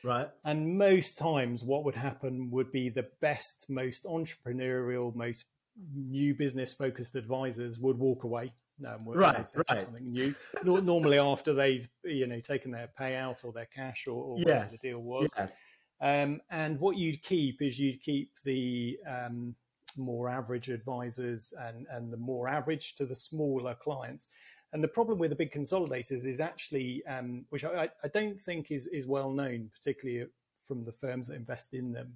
[0.03, 0.29] Right.
[0.45, 5.45] And most times, what would happen would be the best, most entrepreneurial, most
[5.93, 8.53] new business focused advisors would walk away.
[8.85, 9.49] Um, right, right.
[9.49, 10.33] Something new.
[10.63, 14.77] Normally, after they've you know taken their payout or their cash or, or whatever the
[14.77, 15.29] deal was.
[15.37, 15.53] Yes.
[16.01, 19.53] Um, and what you'd keep is you'd keep the um,
[19.97, 24.29] more average advisors and, and the more average to the smaller clients.
[24.71, 28.69] And the problem with the big consolidators is actually, um, which I, I, don't think
[28.71, 30.27] is, is well known, particularly
[30.65, 32.13] from the firms that invest in them,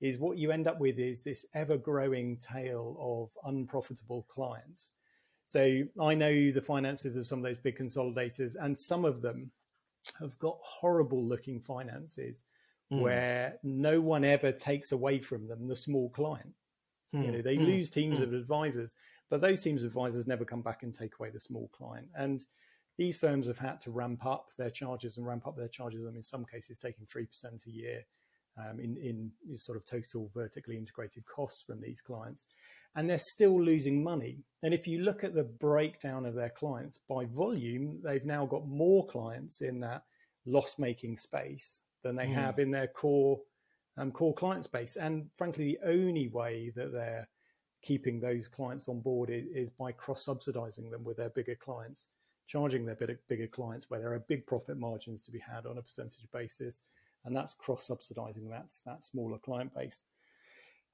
[0.00, 4.90] is what you end up with is this ever growing tail of unprofitable clients.
[5.46, 9.50] So I know the finances of some of those big consolidators, and some of them
[10.20, 12.44] have got horrible looking finances
[12.92, 13.00] mm.
[13.00, 16.52] where no one ever takes away from them the small client.
[17.14, 17.24] Mm.
[17.24, 17.66] You know, they mm.
[17.66, 18.94] lose teams of advisors,
[19.34, 22.06] but those teams of advisors never come back and take away the small client.
[22.16, 22.46] And
[22.96, 26.04] these firms have had to ramp up their charges and ramp up their charges.
[26.04, 27.26] I mean, in some cases, taking 3%
[27.66, 28.04] a year
[28.56, 32.46] um, in, in sort of total vertically integrated costs from these clients.
[32.94, 34.44] And they're still losing money.
[34.62, 38.68] And if you look at the breakdown of their clients by volume, they've now got
[38.68, 40.04] more clients in that
[40.46, 42.34] loss making space than they mm.
[42.34, 43.40] have in their core
[43.96, 44.94] um, core client space.
[44.94, 47.26] And frankly, the only way that they're
[47.84, 52.06] keeping those clients on board is, is by cross subsidizing them with their bigger clients,
[52.46, 55.78] charging their bigger, bigger clients where there are big profit margins to be had on
[55.78, 56.82] a percentage basis.
[57.24, 60.02] And that's cross subsidizing that, that smaller client base.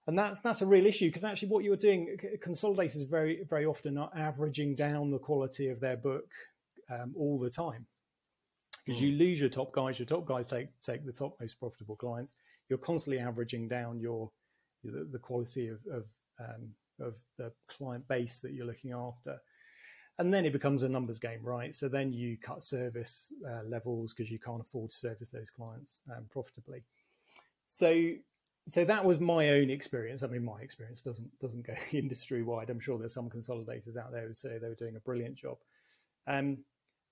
[0.07, 3.99] And that's that's a real issue because actually what you're doing, consolidators very very often
[3.99, 6.25] are averaging down the quality of their book
[6.91, 7.87] um, all the time
[8.85, 9.99] because you lose your top guys.
[9.99, 12.35] Your top guys take take the top most profitable clients.
[12.69, 14.31] You're constantly averaging down your
[14.83, 16.05] the, the quality of of,
[16.41, 16.71] um,
[17.01, 19.41] of the client base that you're looking after,
[20.19, 21.75] and then it becomes a numbers game, right?
[21.75, 26.03] So then you cut service uh, levels because you can't afford to service those clients
[26.11, 26.85] um, profitably.
[27.69, 28.11] So
[28.69, 30.23] so that was my own experience.
[30.23, 32.71] I mean, my experience doesn't doesn't go industry wide.
[32.71, 35.59] I'm sure there's some consolidators out there who say they were doing a brilliant job.
[36.27, 36.59] Um,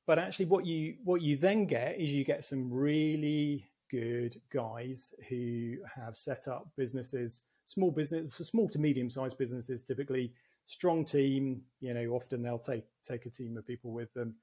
[0.07, 5.13] but actually, what you what you then get is you get some really good guys
[5.29, 10.33] who have set up businesses, small business, small to medium sized businesses, typically
[10.67, 11.61] strong team.
[11.81, 14.35] You know, often they'll take take a team of people with them.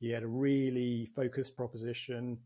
[0.00, 2.38] You had a really focused proposition.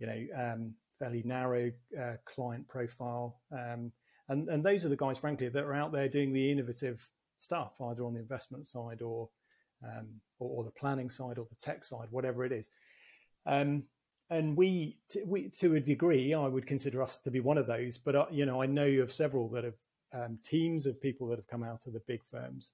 [0.00, 3.92] You know, um, fairly narrow uh, client profile, um,
[4.28, 7.08] and and those are the guys, frankly, that are out there doing the innovative
[7.38, 9.28] stuff, either on the investment side or
[9.84, 10.08] um,
[10.40, 12.68] or, or, the planning side or the tech side, whatever it is.
[13.46, 13.84] Um,
[14.30, 17.66] and we, to, we, to a degree, I would consider us to be one of
[17.66, 17.98] those.
[17.98, 19.74] But uh, you know, I know of several that have
[20.12, 22.72] um, teams of people that have come out of the big firms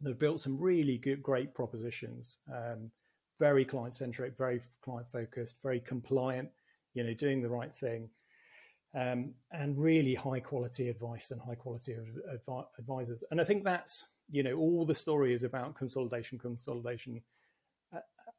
[0.00, 2.38] that have built some really good, great propositions.
[2.52, 2.90] Um,
[3.40, 6.50] very client centric, very client focused, very compliant.
[6.94, 8.08] You know, doing the right thing.
[8.94, 13.22] Um, and really high quality advice and high quality adv- advisors.
[13.30, 17.22] And I think that's you know, all the story is about consolidation, consolidation.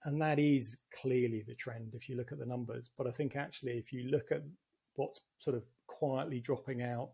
[0.06, 2.90] And that is clearly the trend if you look at the numbers.
[2.98, 4.44] But I think actually, if you look at
[4.96, 7.10] what's sort of quietly dropping out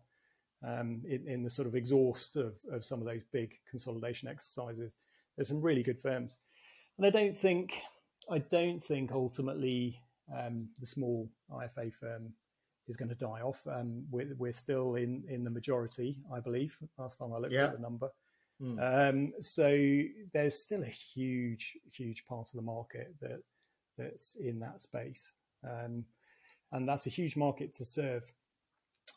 [0.66, 4.98] um, in, in, the sort of exhaust of, of some of those big consolidation exercises,
[5.36, 6.38] there's some really good firms.
[6.96, 7.74] And I don't think,
[8.30, 10.00] I don't think ultimately
[10.34, 12.32] um, the small IFA firm
[12.88, 13.60] is going to die off.
[13.66, 16.76] Um, we're, we're, still in, in the majority, I believe.
[16.98, 17.64] Last time I looked yeah.
[17.64, 18.08] at the number,
[18.60, 19.10] Mm.
[19.10, 19.68] Um, so
[20.32, 23.42] there's still a huge, huge part of the market that
[23.98, 25.32] that's in that space,
[25.64, 26.04] um,
[26.72, 28.32] and that's a huge market to serve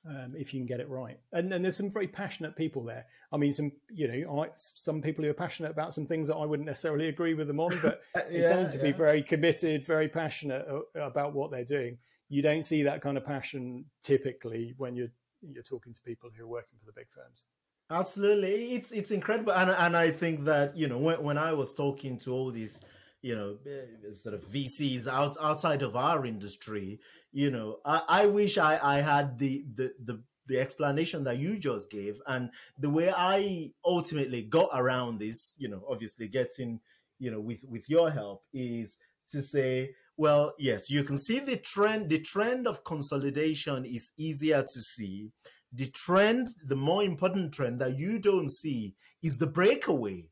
[0.06, 1.20] um, if you can get it right.
[1.32, 3.06] And, and, there's some very passionate people there.
[3.32, 6.36] I mean, some you know, I, some people who are passionate about some things that
[6.36, 8.84] I wouldn't necessarily agree with them on, but yeah, they tend to yeah.
[8.84, 10.66] be very committed, very passionate
[10.96, 11.98] about what they're doing.
[12.30, 15.12] You don't see that kind of passion typically when you're
[15.42, 17.46] you're talking to people who are working for the big firms.
[17.92, 21.74] Absolutely, it's it's incredible, and and I think that you know when when I was
[21.74, 22.80] talking to all these
[23.24, 27.00] you know eh, sort of VCs out outside of our industry,
[27.32, 31.58] you know, I, I wish I I had the the the the explanation that you
[31.58, 32.22] just gave.
[32.28, 36.80] And the way I ultimately got around this, you know, obviously getting
[37.18, 38.98] you know with with your help is
[39.32, 44.64] to say well yes you can see the trend the trend of consolidation is easier
[44.64, 45.30] to see
[45.74, 50.26] the trend, the more important trend that you don't see is the breakaway.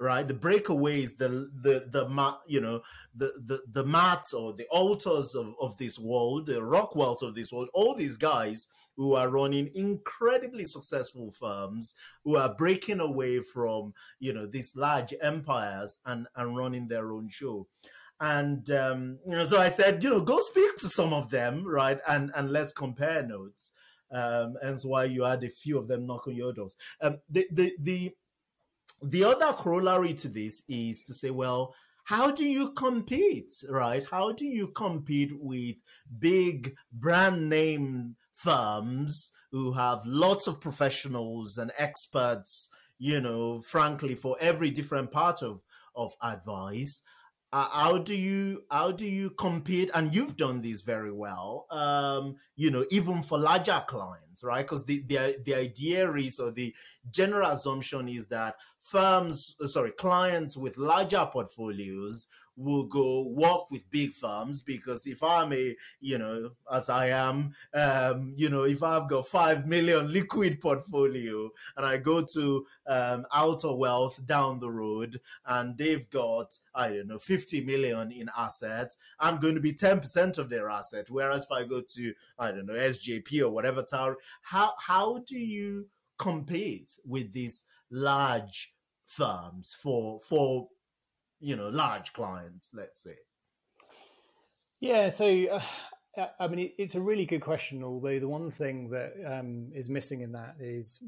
[0.00, 0.26] right?
[0.26, 2.80] The breakaways, the the the you know
[3.14, 7.52] the the the mats or the Altors of of this world, the Rockwells of this
[7.52, 11.94] world, all these guys who are running incredibly successful firms,
[12.24, 17.28] who are breaking away from you know these large empires and and running their own
[17.28, 17.66] show.
[18.20, 21.66] And um, you know, so I said, you know, go speak to some of them,
[21.66, 22.00] right?
[22.08, 23.72] And and let's compare notes.
[24.10, 26.76] Um, hence why you had a few of them knock on your doors.
[27.00, 28.12] Um, the the the
[29.02, 34.02] the other corollary to this is to say, well, how do you compete, right?
[34.10, 35.76] How do you compete with
[36.18, 44.36] big brand name firms who have lots of professionals and experts, you know, frankly, for
[44.40, 45.62] every different part of,
[45.94, 47.02] of advice?
[47.50, 49.90] Uh, how do you how do you compete?
[49.94, 54.62] And you've done this very well um you know even for larger clients right?
[54.62, 56.74] Because the, the the idea is or the
[57.10, 62.28] general assumption is that firms, uh, sorry, clients with larger portfolios
[62.58, 67.54] will go work with big firms because if I'm a, you know, as I am,
[67.72, 73.26] um, you know, if I've got five million liquid portfolio and I go to um,
[73.32, 78.96] Altor Wealth down the road and they've got, I don't know, 50 million in assets,
[79.20, 81.06] I'm going to be 10% of their asset.
[81.08, 85.38] Whereas if I go to, I don't know, SJP or whatever Towry, how, how do
[85.38, 85.86] you
[86.18, 88.74] compete with these large
[89.06, 90.68] firms for for
[91.40, 93.14] you know large clients let's say
[94.80, 95.60] yeah so
[96.16, 99.88] uh, i mean it's a really good question although the one thing that um, is
[99.88, 100.98] missing in that is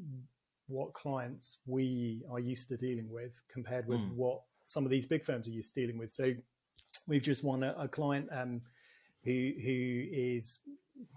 [0.69, 4.15] what clients we are used to dealing with compared with mm.
[4.15, 6.33] what some of these big firms are used to dealing with so
[7.09, 8.61] we've just won a, a client um,
[9.25, 10.61] who who is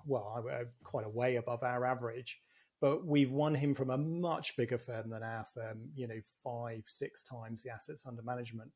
[0.05, 0.43] well
[0.83, 2.39] quite a way above our average
[2.83, 6.83] but we've won him from a much bigger firm than our firm, you know, five,
[6.85, 8.69] six times the assets under management.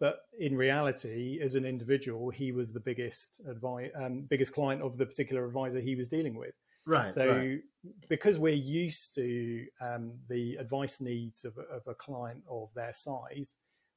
[0.00, 4.98] But in reality, as an individual, he was the biggest advi- um, biggest client of
[4.98, 6.54] the particular advisor he was dealing with.
[6.84, 7.12] Right.
[7.12, 7.60] So, right.
[8.08, 13.54] because we're used to um, the advice needs of, of a client of their size,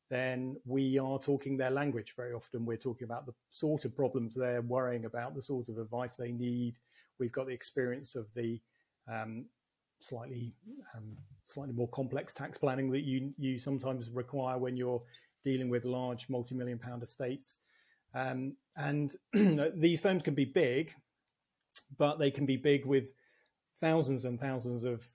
[0.10, 2.66] then we are talking their language very often.
[2.66, 6.32] We're talking about the sort of problems they're worrying about, the sort of advice they
[6.32, 6.76] need.
[7.20, 8.62] We've got the experience of the
[9.12, 9.46] um,
[10.00, 10.54] slightly
[10.96, 15.02] um, slightly more complex tax planning that you you sometimes require when you're
[15.46, 17.58] dealing with large multi-million pound estates.
[18.14, 19.16] Um, and
[19.76, 20.93] these firms can be big,
[21.98, 23.14] but they can be big with
[23.80, 25.06] thousands and thousands of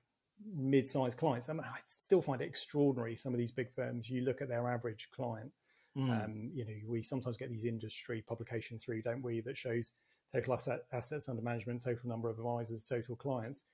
[0.54, 1.48] mid-sized clients.
[1.48, 3.16] I, mean, I still find it extraordinary.
[3.16, 5.50] Some of these big firms, you look at their average client.
[5.96, 6.24] Mm.
[6.24, 9.92] Um, you know, we sometimes get these industry publications through, don't we, that shows
[10.32, 13.64] total asset, assets under management, total number of advisors, total clients.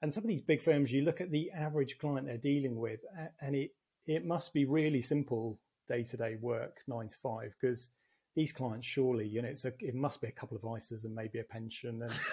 [0.00, 3.00] And some of these big firms, you look at the average client they're dealing with,
[3.40, 3.70] and it
[4.06, 7.88] it must be really simple day to day work, nine to five, because
[8.34, 11.14] these clients surely, you know, it's a, it must be a couple of ISAs and
[11.14, 12.12] maybe a pension, and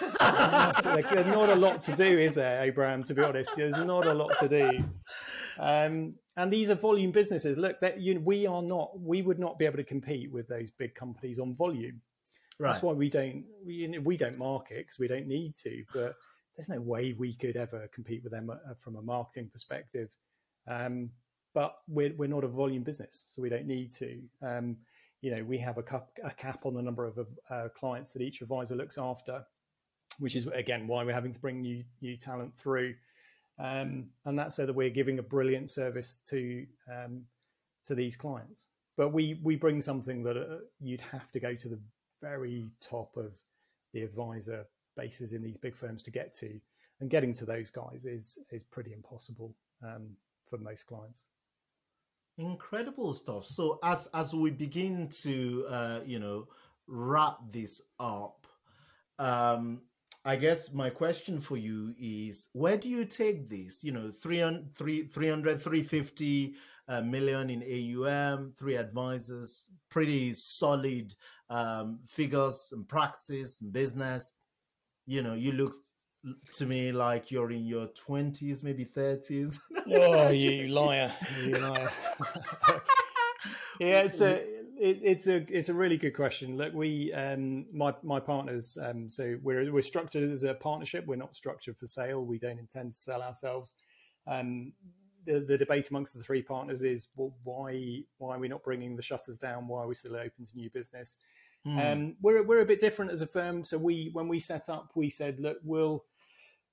[1.10, 3.02] there's not a lot to do, is there, Abraham?
[3.04, 4.84] To be honest, there's not a lot to do.
[5.58, 7.58] Um, and these are volume businesses.
[7.58, 10.48] Look, that you know, we are not, we would not be able to compete with
[10.48, 12.00] those big companies on volume.
[12.58, 12.72] Right.
[12.72, 16.14] That's why we don't we, we don't market because we don't need to, but
[16.56, 20.08] there's no way we could ever compete with them uh, from a marketing perspective.
[20.68, 21.10] Um,
[21.54, 24.20] but we're, we're not a volume business, so we don't need to.
[24.42, 24.76] Um,
[25.20, 27.18] you know, we have a cap, a cap on the number of
[27.50, 29.44] uh, clients that each advisor looks after,
[30.18, 32.94] which is again why we're having to bring new new talent through,
[33.58, 37.22] um, and that's so that we're giving a brilliant service to um,
[37.84, 38.68] to these clients.
[38.96, 41.80] But we we bring something that uh, you'd have to go to the
[42.22, 43.32] very top of
[43.92, 46.60] the advisor bases in these big firms to get to,
[47.00, 50.10] and getting to those guys is is pretty impossible um,
[50.48, 51.24] for most clients.
[52.40, 53.44] Incredible stuff.
[53.44, 56.48] So as as we begin to uh, you know
[56.86, 58.46] wrap this up,
[59.18, 59.82] um,
[60.24, 63.84] I guess my question for you is where do you take this?
[63.84, 66.54] You know, 300, 300 350
[66.88, 71.14] uh, million in AUM, three advisors, pretty solid
[71.50, 74.30] um, figures and practice and business
[75.10, 75.74] you know, you look
[76.56, 79.58] to me like you're in your 20s, maybe 30s.
[79.92, 81.12] oh, you liar.
[81.44, 81.90] You liar.
[83.80, 84.42] yeah, it's a
[84.80, 86.56] it, it's a it's a really good question.
[86.56, 91.06] Look, we um my my partners um so we're we're structured as a partnership.
[91.06, 92.24] We're not structured for sale.
[92.24, 93.74] We don't intend to sell ourselves.
[94.26, 94.72] Um,
[95.26, 98.96] the, the debate amongst the three partners is well, why why are we not bringing
[98.96, 99.68] the shutters down?
[99.68, 101.16] Why are we still open to new business?
[101.66, 101.92] Mm.
[101.92, 103.64] Um, we're we're a bit different as a firm.
[103.64, 106.04] So we when we set up, we said, look, we'll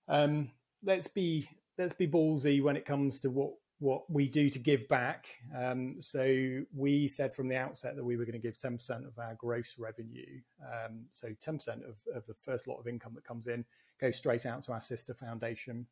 [0.07, 0.49] um,
[0.83, 4.87] let's be let's be ballsy when it comes to what what we do to give
[4.87, 5.27] back.
[5.55, 9.19] Um, so we said from the outset that we were going to give 10% of
[9.19, 10.41] our gross revenue.
[10.63, 13.65] Um, so 10% of, of the first lot of income that comes in
[14.01, 15.85] goes straight out to our sister foundation.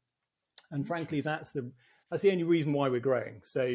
[0.71, 1.71] And frankly, that's the
[2.09, 3.41] that's the only reason why we're growing.
[3.43, 3.65] So,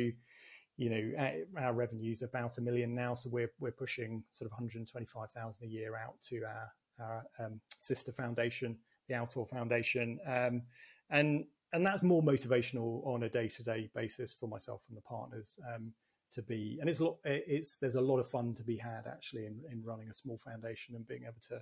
[0.76, 5.62] you know, our, revenue's about a million now, so we're we're pushing sort of 125,000
[5.62, 8.76] a year out to our our um, sister foundation,
[9.10, 10.62] the Altor Foundation, um,
[11.10, 15.02] and and that's more motivational on a day to day basis for myself and the
[15.02, 15.58] partners.
[15.74, 15.92] Um,
[16.32, 19.60] to be and it's it's there's a lot of fun to be had actually in,
[19.70, 21.60] in running a small foundation and being able to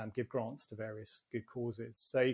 [0.00, 2.32] um, give grants to various good causes so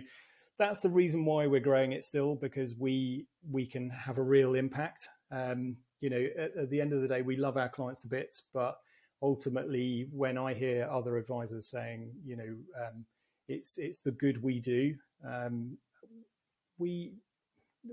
[0.57, 4.55] that's the reason why we're growing it still because we we can have a real
[4.55, 8.01] impact um, you know at, at, the end of the day we love our clients
[8.01, 8.79] to bits but
[9.21, 12.55] ultimately when i hear other advisors saying you know
[12.85, 13.05] um,
[13.47, 14.95] it's it's the good we do
[15.25, 15.77] um,
[16.77, 17.13] we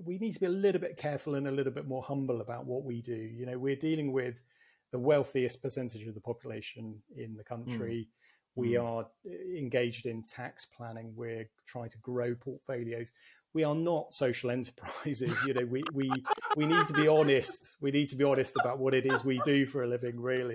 [0.03, 2.67] we need to be a little bit careful and a little bit more humble about
[2.67, 3.15] what we do.
[3.15, 4.41] You know, we're dealing with
[4.91, 8.09] the wealthiest percentage of the population in the country.
[8.09, 8.57] Mm.
[8.57, 8.85] We mm.
[8.85, 9.07] are
[9.57, 11.13] engaged in tax planning.
[11.17, 13.13] We're trying to grow portfolios.
[13.53, 15.37] We are not social enterprises.
[15.47, 16.11] You know, we, we,
[16.57, 17.77] we need to be honest.
[17.81, 20.55] We need to be honest about what it is we do for a living, really.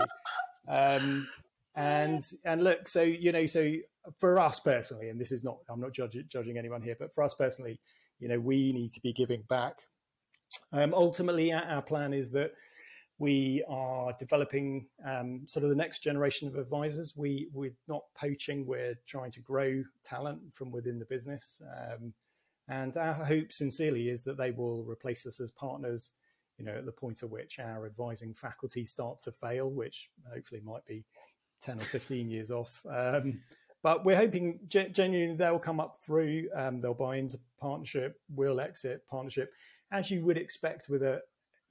[0.67, 1.27] Um,
[1.75, 3.73] and and look, so you know, so
[4.17, 7.23] for us personally, and this is not, I'm not judging judging anyone here, but for
[7.23, 7.79] us personally,
[8.19, 9.75] you know, we need to be giving back.
[10.73, 12.53] Um, ultimately, our plan is that
[13.19, 17.15] we are developing um, sort of the next generation of advisors.
[17.15, 21.61] We we're not poaching; we're trying to grow talent from within the business.
[21.77, 22.13] Um,
[22.67, 26.11] and our hope, sincerely, is that they will replace us as partners.
[26.57, 30.61] You know, at the point at which our advising faculty start to fail, which hopefully
[30.63, 31.05] might be
[31.61, 32.85] ten or fifteen years off.
[32.89, 33.41] Um,
[33.81, 39.07] but we're hoping genuinely they'll come up through, um, they'll buy into partnership, we'll exit
[39.09, 39.51] partnership,
[39.91, 41.21] as you would expect with a,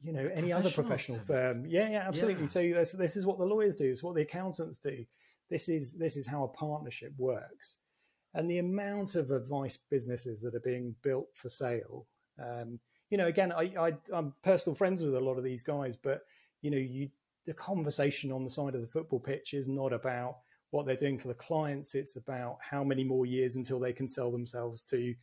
[0.02, 1.66] you know, any other professional firm.
[1.66, 2.44] Yeah, yeah, absolutely.
[2.44, 2.46] Yeah.
[2.46, 3.84] So this, this is what the lawyers do.
[3.84, 5.04] It's what the accountants do.
[5.50, 7.78] This is this is how a partnership works,
[8.34, 12.06] and the amount of advice businesses that are being built for sale.
[12.38, 12.80] Um,
[13.10, 16.22] you know, again, I, I I'm personal friends with a lot of these guys, but
[16.62, 17.08] you know, you
[17.48, 20.36] the conversation on the side of the football pitch is not about
[20.70, 21.94] what they're doing for the clients.
[21.94, 25.14] It's about how many more years until they can sell themselves to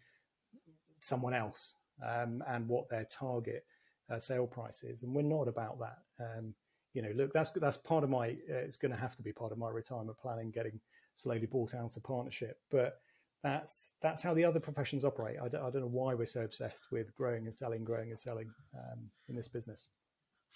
[1.01, 3.63] someone else um, and what their target
[4.09, 5.03] uh, sale price is.
[5.03, 5.99] And we're not about that.
[6.19, 6.55] Um,
[6.95, 8.30] you know, look, that's that's part of my.
[8.30, 10.80] Uh, it's going to have to be part of my retirement planning, getting
[11.13, 12.57] slowly bought out of partnership.
[12.71, 13.01] But
[13.43, 15.38] that's that's how the other professions operate.
[15.39, 18.49] I don't, don't know why we're so obsessed with growing and selling, growing and selling
[18.73, 19.89] um, in this business.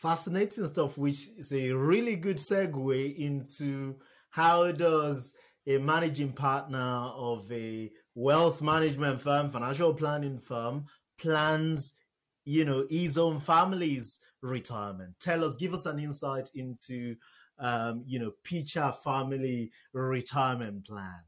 [0.02, 3.95] Fascinating stuff, which is a really good segue into
[4.30, 5.34] how does
[5.68, 10.86] a managing partner of a wealth management firm, financial planning firm,
[11.18, 11.95] plans,
[12.45, 15.16] you know, his own family's retirement?
[15.20, 17.16] Tell us, give us an insight into,
[17.60, 21.24] um, you know, Picha family retirement plan.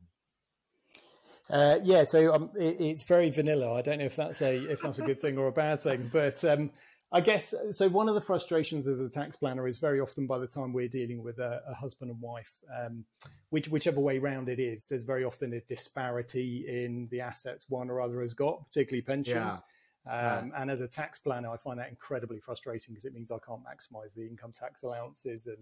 [1.49, 3.73] Uh, yeah, so um, it, it's very vanilla.
[3.73, 6.09] I don't know if that's a if that's a good thing or a bad thing,
[6.13, 6.71] but um,
[7.13, 7.89] I guess so.
[7.89, 10.87] One of the frustrations as a tax planner is very often by the time we're
[10.87, 13.03] dealing with a, a husband and wife, um,
[13.49, 17.89] which, whichever way round it is, there's very often a disparity in the assets one
[17.89, 19.61] or other has got, particularly pensions.
[20.05, 20.37] Yeah.
[20.39, 20.61] Um, yeah.
[20.61, 23.61] And as a tax planner, I find that incredibly frustrating because it means I can't
[23.61, 25.57] maximise the income tax allowances, and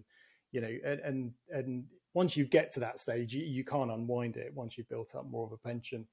[0.52, 1.84] you know, and and, and
[2.14, 5.28] once you get to that stage, you, you can't unwind it once you've built up
[5.28, 6.06] more of a pension.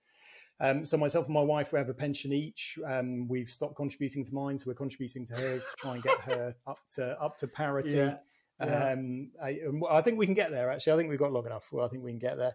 [0.60, 2.80] Um, so myself and my wife, we have a pension each.
[2.86, 6.20] Um, we've stopped contributing to mine, so we're contributing to hers to try and get
[6.22, 7.98] her up to up to parity.
[7.98, 8.16] Yeah.
[8.60, 8.94] Yeah.
[8.94, 9.60] Um, I,
[9.92, 10.72] I, think we can get there.
[10.72, 11.70] Actually, I think we've got long enough.
[11.72, 12.54] Well, I think we can get there.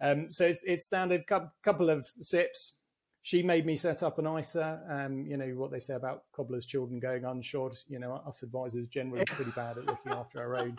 [0.00, 2.74] Um, so it's, it's standard couple of SIPPs.
[3.22, 4.80] She made me set up an ISA.
[4.88, 7.76] Um, you know what they say about cobblers' children going unshod.
[7.88, 10.76] You know us advisors generally pretty bad at looking after our own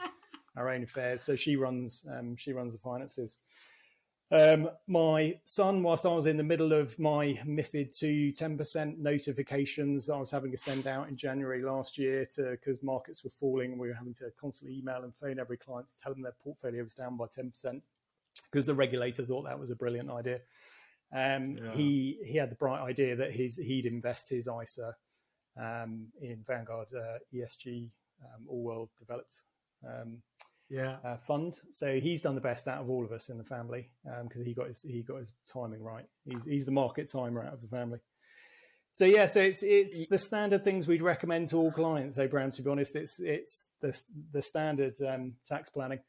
[0.55, 1.22] our own affairs.
[1.22, 3.38] So she runs um, she runs the finances.
[4.32, 10.05] Um, my son, whilst I was in the middle of my MiFID II 10% notifications
[10.05, 13.32] that I was having to send out in January last year to because markets were
[13.32, 16.36] falling, we were having to constantly email and phone every client to tell them their
[16.43, 17.82] portfolio was down by 10%
[18.51, 20.41] because the regulator thought that was a brilliant idea.
[21.11, 21.71] Um, yeah.
[21.71, 24.95] He he had the bright idea that his he'd invest his ISA
[25.57, 27.89] um, in Vanguard uh, ESG
[28.21, 29.41] um, All World Developed
[29.84, 30.21] um,
[30.70, 30.97] yeah.
[31.03, 31.59] uh, fund.
[31.72, 33.89] So he's done the best out of all of us in the family
[34.24, 36.05] because um, he got his he got his timing right.
[36.26, 37.99] He's he's the market timer out of the family.
[38.93, 42.15] So yeah, so it's it's the standard things we'd recommend to all clients.
[42.15, 43.99] So Brown, to be honest, it's it's the
[44.32, 45.99] the standard um, tax planning.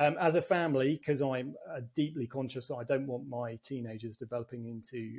[0.00, 4.66] Um, as a family, because I'm uh, deeply conscious I don't want my teenagers developing
[4.66, 5.18] into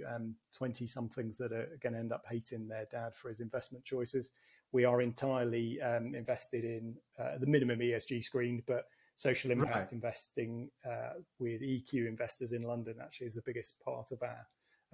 [0.56, 3.84] 20 um, somethings that are going to end up hating their dad for his investment
[3.84, 4.32] choices,
[4.72, 9.92] we are entirely um, invested in uh, the minimum ESG screened, but social impact right.
[9.92, 14.48] investing uh, with EQ investors in London actually is the biggest part of our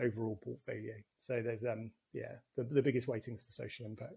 [0.03, 0.95] overall portfolio.
[1.19, 4.15] So there's um yeah the, the biggest weightings to social impact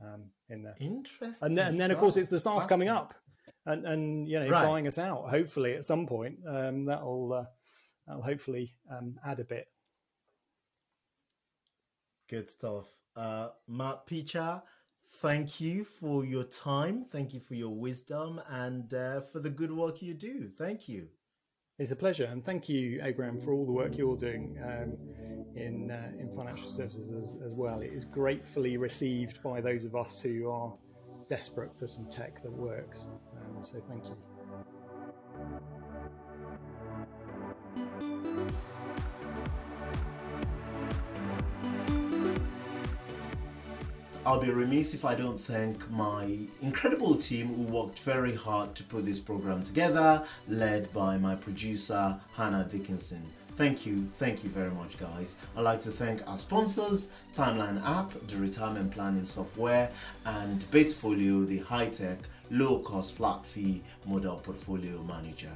[0.00, 0.76] um, in there.
[0.80, 1.34] Interesting.
[1.42, 3.14] And then, and then of course it's the staff coming up
[3.66, 4.66] and and you know right.
[4.66, 5.28] buying us out.
[5.30, 7.44] Hopefully at some point um, that'll uh,
[8.06, 9.66] that'll hopefully um, add a bit.
[12.28, 14.62] Good stuff, uh, Matt Picha.
[15.20, 17.06] Thank you for your time.
[17.10, 20.48] Thank you for your wisdom and uh, for the good work you do.
[20.48, 21.08] Thank you.
[21.78, 24.96] It's a pleasure, and thank you, Abraham, for all the work you're doing um,
[25.56, 27.80] in uh, in financial services as, as, well.
[27.80, 30.72] It is gratefully received by those of us who are
[31.28, 33.08] desperate for some tech that works.
[33.36, 34.33] Um, so, thank you.
[44.26, 48.82] I'll be remiss if I don't thank my incredible team who worked very hard to
[48.82, 53.22] put this program together, led by my producer, Hannah Dickinson.
[53.56, 55.36] Thank you, thank you very much, guys.
[55.54, 59.90] I'd like to thank our sponsors Timeline App, the retirement planning software,
[60.24, 62.20] and Betafolio, the high tech,
[62.50, 65.52] low cost, flat fee model portfolio manager.